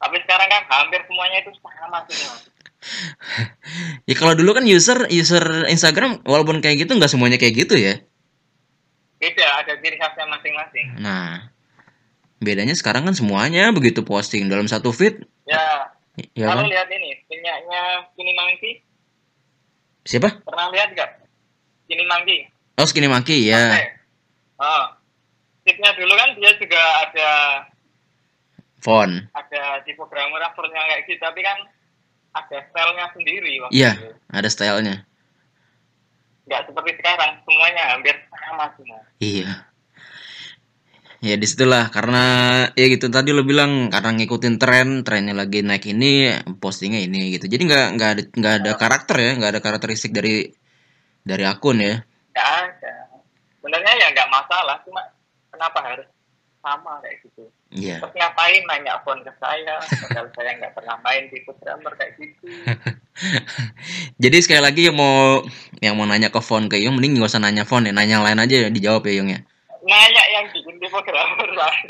Tapi 0.00 0.16
sekarang 0.18 0.48
kan 0.48 0.62
hampir 0.66 1.00
semuanya 1.04 1.36
itu 1.40 1.50
sama 1.60 2.00
semua 2.04 2.34
Ya 4.08 4.16
kalau 4.16 4.32
dulu 4.32 4.56
kan 4.56 4.64
user 4.64 5.04
user 5.06 5.68
Instagram 5.68 6.24
walaupun 6.24 6.58
kayak 6.58 6.82
gitu 6.82 6.96
nggak 6.96 7.08
semuanya 7.08 7.36
kayak 7.36 7.54
gitu 7.58 7.76
ya. 7.76 8.00
beda 9.16 9.46
ada 9.60 9.76
ciri 9.76 9.94
khasnya 9.94 10.24
masing-masing 10.26 10.86
Nah, 10.96 11.52
bedanya 12.40 12.72
sekarang 12.72 13.04
kan 13.04 13.12
semuanya 13.12 13.68
begitu 13.68 14.00
posting 14.00 14.48
dalam 14.48 14.64
satu 14.64 14.88
feed, 14.90 15.20
ya 15.44 15.92
ya 16.32 16.48
kalau 16.48 16.64
kan? 16.64 16.72
lihat 16.72 16.88
ini 16.88 17.20
punyanya 17.22 17.80
Kini 18.16 18.32
Mangki 18.32 18.72
Siapa? 20.02 20.40
pernah 20.40 20.72
lihat 20.72 20.96
nggak 20.96 21.10
Kini 21.84 22.04
Mangki 22.04 22.38
Oh, 22.74 22.88
Skinny 22.88 23.12
Monkey 23.12 23.44
ya. 23.44 23.76
Oke. 23.76 23.84
oh 24.56 24.84
tipnya 25.60 25.92
dulu 25.92 26.16
kan 26.16 26.32
dia 26.32 26.48
juga 26.56 26.80
ada 27.04 27.28
Font. 28.80 29.12
ada 29.30 29.62
tipogramer 29.84 30.40
aktornya 30.42 30.80
kayak 30.80 31.00
gitu 31.04 31.20
tapi 31.20 31.40
kan 31.40 31.58
ada 32.30 32.56
stylenya 32.64 33.06
sendiri 33.12 33.52
waktu 33.60 33.74
Iya, 33.74 33.90
itu 33.94 34.08
ada 34.28 34.48
stylenya. 34.48 34.96
nggak 36.46 36.62
seperti 36.66 36.90
sekarang 36.98 37.30
semuanya 37.44 37.82
hampir 37.94 38.14
sama 38.32 38.66
semua 38.74 39.00
Iya. 39.18 39.68
Ya 41.20 41.36
di 41.36 41.44
situlah 41.44 41.92
karena 41.92 42.24
ya 42.72 42.86
gitu 42.88 43.12
tadi 43.12 43.36
lo 43.36 43.44
bilang 43.44 43.92
karena 43.92 44.16
ngikutin 44.16 44.56
tren 44.56 45.04
trennya 45.04 45.36
lagi 45.36 45.60
naik 45.60 45.84
ini 45.86 46.32
postingnya 46.56 47.04
ini 47.04 47.36
gitu 47.36 47.44
jadi 47.44 47.60
nggak 47.60 47.86
nggak 47.92 48.10
ada 48.16 48.22
nggak 48.32 48.54
ada 48.64 48.70
karakter 48.74 49.16
ya 49.20 49.30
nggak 49.36 49.50
ada 49.52 49.60
karakteristik 49.60 50.16
dari 50.16 50.48
dari 51.20 51.44
akun 51.44 51.76
ya 51.76 52.00
nggak 52.32 52.48
ada 52.64 52.94
sebenarnya 53.60 53.92
ya 54.00 54.08
nggak 54.16 54.28
masalah 54.32 54.80
cuma 54.80 55.04
kenapa 55.52 55.78
harus 55.84 56.08
sama 56.64 56.96
kayak 57.04 57.20
gitu 57.20 57.44
iya. 57.70 57.96
Terus 58.02 58.14
ngapain? 58.14 58.62
Nanya 58.66 58.98
phone 59.02 59.22
ke 59.22 59.32
saya. 59.38 59.78
Padahal 59.78 60.28
saya 60.34 60.50
nggak 60.58 60.74
pernah 60.74 60.96
main 61.02 61.26
di 61.30 61.38
programmer 61.46 61.92
kayak 61.98 62.12
gitu. 62.18 62.44
Jadi 64.22 64.36
sekali 64.42 64.62
lagi 64.62 64.82
yang 64.90 64.96
mau 64.98 65.42
yang 65.82 65.94
mau 65.94 66.06
nanya 66.06 66.30
ke 66.30 66.40
phone 66.42 66.66
ke 66.70 66.78
Yung 66.82 66.98
mending 66.98 67.18
gak 67.20 67.30
usah 67.30 67.42
nanya 67.42 67.64
phone 67.64 67.88
ya, 67.88 67.92
nanya 67.94 68.20
yang 68.20 68.26
lain 68.26 68.40
aja 68.42 68.56
ya 68.66 68.68
dijawab 68.72 69.06
ya 69.06 69.14
Yung 69.22 69.28
ya. 69.32 69.40
nanya 69.80 70.22
yang 70.34 70.44
bikin 70.52 70.76
di 70.76 70.86
programmer 70.90 71.48
lah. 71.56 71.74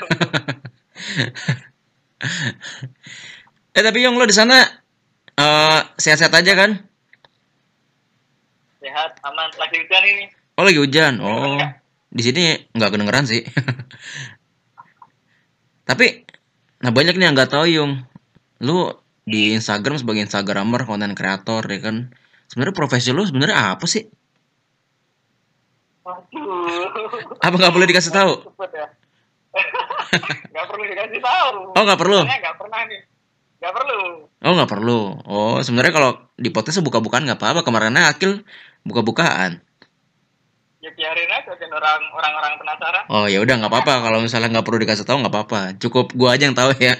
Eh 3.71 3.81
tapi 3.81 4.03
Yung 4.03 4.19
lo 4.19 4.27
di 4.27 4.35
sana 4.35 4.61
eh 5.31 5.81
sehat-sehat 5.97 6.35
aja 6.35 6.53
kan? 6.53 6.71
sehat 8.81 9.13
aman. 9.23 9.49
Lagi 9.61 9.77
hujan 9.77 10.03
ini. 10.03 10.25
Oh 10.57 10.65
lagi 10.65 10.79
hujan. 10.81 11.13
Oh. 11.21 11.61
Di 12.11 12.21
sini 12.25 12.57
nggak 12.73 12.91
kedengeran 12.91 13.25
sih. 13.29 13.45
tapi 15.91 16.23
nah 16.79 16.95
banyak 16.95 17.19
nih 17.19 17.25
yang 17.27 17.35
nggak 17.35 17.51
tahu 17.51 17.65
Yung. 17.67 18.07
Lu 18.63 18.95
di 19.27 19.51
Instagram 19.51 19.99
sebagai 19.99 20.23
Instagramer, 20.23 20.87
konten 20.87 21.11
kreator 21.11 21.67
ya 21.67 21.79
kan. 21.83 22.15
Sebenarnya 22.47 22.75
profesi 22.75 23.11
lu 23.11 23.27
sebenarnya 23.27 23.75
apa 23.75 23.85
sih? 23.85 24.07
Apa 27.43 27.55
nggak 27.59 27.73
boleh 27.75 27.87
dikasih 27.91 28.15
tahu? 28.15 28.33
Ya 29.51 30.47
nggak 30.55 30.65
perlu 30.71 30.83
dikasih 30.87 31.19
tahu 31.19 31.75
Oh 31.75 31.83
nggak 31.83 31.99
perlu. 31.99 32.23
Nggak 32.23 32.55
pernah 32.55 32.81
nih 32.87 33.01
nggak 33.59 33.73
perlu 33.75 33.99
Oh 34.47 34.51
nggak 34.55 34.71
perlu. 34.71 34.99
Oh 35.27 35.57
sebenarnya 35.59 35.93
kalau 35.93 36.11
di 36.39 36.49
podcast 36.49 36.79
buka-bukaan 36.79 37.27
nggak 37.27 37.35
apa-apa. 37.35 37.61
Kemarinnya 37.67 38.07
Akil 38.09 38.47
buka-bukaan. 38.87 39.59
Ya 40.81 40.89
biarin 40.97 41.29
aja 41.29 41.53
dan 41.53 41.69
orang 41.69 42.01
orang-orang 42.09 42.53
penasaran 42.57 43.05
Oh 43.13 43.29
ya 43.29 43.37
udah 43.37 43.53
nggak 43.61 43.69
apa-apa 43.69 44.01
kalau 44.01 44.17
misalnya 44.17 44.49
nggak 44.49 44.65
perlu 44.65 44.81
dikasih 44.81 45.05
tahu 45.05 45.21
nggak 45.21 45.33
apa-apa. 45.33 45.61
Cukup 45.77 46.09
gua 46.17 46.33
aja 46.33 46.49
yang 46.49 46.57
tahu 46.57 46.73
ya. 46.81 46.97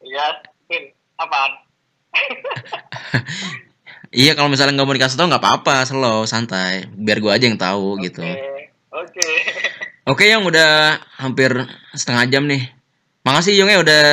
ya 0.00 0.26
Vin 0.68 0.84
apaan 1.20 1.52
Iya 4.14 4.38
kalau 4.38 4.46
misalnya 4.48 4.78
nggak 4.78 4.88
mau 4.88 4.96
dikasih 4.96 5.18
tahu 5.18 5.26
nggak 5.28 5.42
apa-apa, 5.42 5.76
slow, 5.84 6.22
santai. 6.24 6.86
Biar 6.94 7.18
gua 7.20 7.36
aja 7.36 7.50
yang 7.50 7.60
tahu 7.60 8.00
gitu. 8.00 8.24
oke 8.24 8.40
oke 8.94 9.26
Oke 10.04 10.28
yang 10.28 10.44
udah 10.44 11.00
hampir 11.16 11.48
setengah 11.96 12.28
jam 12.28 12.44
nih. 12.44 12.68
Makasih 13.24 13.56
Yung 13.56 13.72
ya 13.72 13.80
udah 13.80 14.04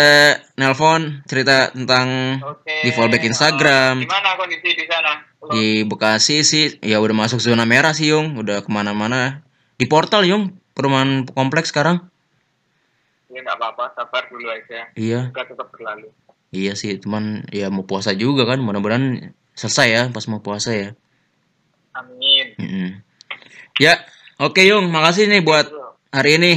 nelpon 0.55 1.19
cerita 1.27 1.67
tentang 1.75 2.39
oke 2.39 2.75
di 2.83 2.89
fallback 2.95 3.27
Instagram. 3.27 4.07
gimana 4.07 4.39
kondisi 4.39 4.71
di 4.71 4.87
sana 4.87 5.19
Di 5.49 5.81
Bekasi 5.89 6.45
sih 6.45 6.77
ya 6.85 7.01
udah 7.01 7.17
masuk 7.17 7.41
zona 7.41 7.65
merah 7.65 7.97
sih 7.97 8.13
Yung, 8.13 8.37
udah 8.37 8.61
ke 8.61 8.69
mana-mana. 8.69 9.41
Di 9.81 9.89
portal 9.89 10.21
Yung, 10.29 10.53
perumahan 10.77 11.25
kompleks 11.25 11.73
sekarang. 11.73 12.05
ya 13.31 13.39
nggak 13.41 13.57
apa-apa 13.57 13.95
sabar 13.95 14.27
dulu 14.27 14.43
aja 14.51 14.91
Iya, 14.91 15.31
juga 15.31 15.47
tetap 15.47 15.71
berlalu 15.71 16.11
iya 16.51 16.75
sih, 16.75 16.99
cuman 16.99 17.47
ya 17.47 17.71
mau 17.71 17.87
puasa 17.87 18.11
juga 18.11 18.43
kan, 18.43 18.59
mudah-mudahan 18.59 19.31
selesai 19.55 19.87
ya 19.87 20.03
pas 20.11 20.27
mau 20.27 20.43
puasa 20.43 20.75
ya. 20.75 20.91
amin 21.95 22.47
Mm-mm. 22.59 22.89
Ya, 23.79 24.03
oke 24.35 24.59
Yung, 24.67 24.91
makasih 24.91 25.31
nih 25.31 25.39
buat 25.41 25.71
hari 26.11 26.37
ini. 26.43 26.53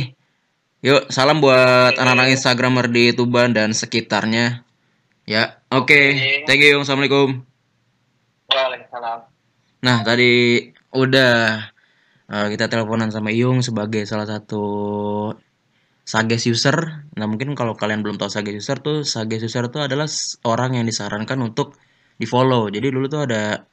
Yuk, 0.82 1.09
salam 1.14 1.39
buat 1.39 1.95
anak-anak 1.95 2.35
Instagramer 2.35 2.91
di 2.91 3.14
Tuban 3.14 3.55
dan 3.55 3.70
sekitarnya. 3.72 4.66
Ya, 5.24 5.62
oke. 5.72 5.97
Thank 6.45 6.61
you 6.61 6.74
Yung, 6.76 6.82
Assalamualaikum. 6.85 7.53
Waalaikumsalam 8.55 9.34
Nah, 9.84 10.00
tadi 10.00 10.64
udah 10.96 11.32
eh, 12.32 12.46
kita 12.57 12.72
teleponan 12.72 13.12
sama 13.12 13.28
Iyung 13.28 13.61
sebagai 13.61 14.09
salah 14.09 14.24
satu 14.24 14.64
Sages 16.05 16.44
user. 16.48 17.05
Nah, 17.16 17.26
mungkin 17.28 17.52
kalau 17.57 17.76
kalian 17.76 18.00
belum 18.05 18.16
tahu 18.16 18.32
Sages 18.32 18.64
user 18.64 18.80
tuh, 18.80 19.05
Sages 19.05 19.44
user 19.44 19.68
tuh 19.68 19.84
adalah 19.84 20.09
orang 20.48 20.80
yang 20.80 20.84
disarankan 20.88 21.36
untuk 21.44 21.76
di-follow. 22.16 22.72
Jadi 22.72 22.92
dulu 22.92 23.09
tuh 23.12 23.28
ada 23.28 23.64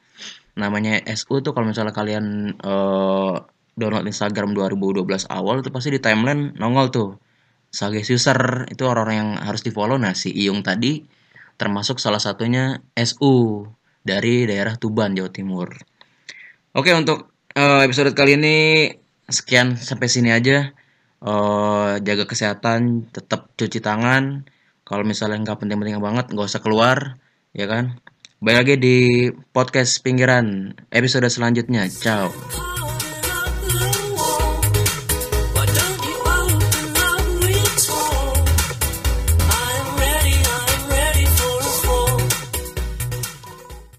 namanya 0.60 1.00
SU 1.08 1.40
tuh 1.40 1.56
kalau 1.56 1.72
misalnya 1.72 1.96
kalian 1.96 2.56
eh, 2.60 3.36
download 3.80 4.06
Instagram 4.08 4.52
2012 4.52 5.32
awal 5.32 5.64
itu 5.64 5.72
pasti 5.72 5.90
di 5.96 6.00
timeline 6.04 6.56
nongol 6.60 6.88
tuh. 6.92 7.10
Sages 7.72 8.12
user 8.12 8.68
itu 8.68 8.84
orang-orang 8.84 9.16
yang 9.16 9.32
harus 9.48 9.64
di-follow. 9.64 9.96
Nah, 9.96 10.12
si 10.12 10.28
Iyung 10.36 10.60
tadi 10.60 11.08
termasuk 11.56 12.04
salah 12.04 12.20
satunya 12.20 12.84
SU 13.00 13.64
dari 14.02 14.50
daerah 14.50 14.76
Tuban, 14.78 15.14
Jawa 15.14 15.30
Timur. 15.30 15.70
Oke, 16.74 16.92
untuk 16.96 17.32
eh, 17.54 17.82
episode 17.86 18.16
kali 18.16 18.38
ini 18.40 18.58
sekian 19.30 19.78
sampai 19.78 20.08
sini 20.10 20.30
aja. 20.34 20.74
Eh, 21.22 21.94
jaga 22.02 22.26
kesehatan, 22.26 23.10
tetap 23.14 23.54
cuci 23.54 23.80
tangan. 23.80 24.46
Kalau 24.82 25.04
misalnya 25.06 25.40
nggak 25.46 25.64
penting-penting 25.64 26.02
banget, 26.02 26.34
nggak 26.34 26.50
usah 26.50 26.64
keluar, 26.64 27.22
ya 27.54 27.70
kan? 27.70 28.02
Balik 28.42 28.58
lagi 28.58 28.76
di 28.82 28.98
podcast 29.54 30.02
pinggiran 30.02 30.74
episode 30.90 31.30
selanjutnya. 31.30 31.86
Ciao. 31.88 32.34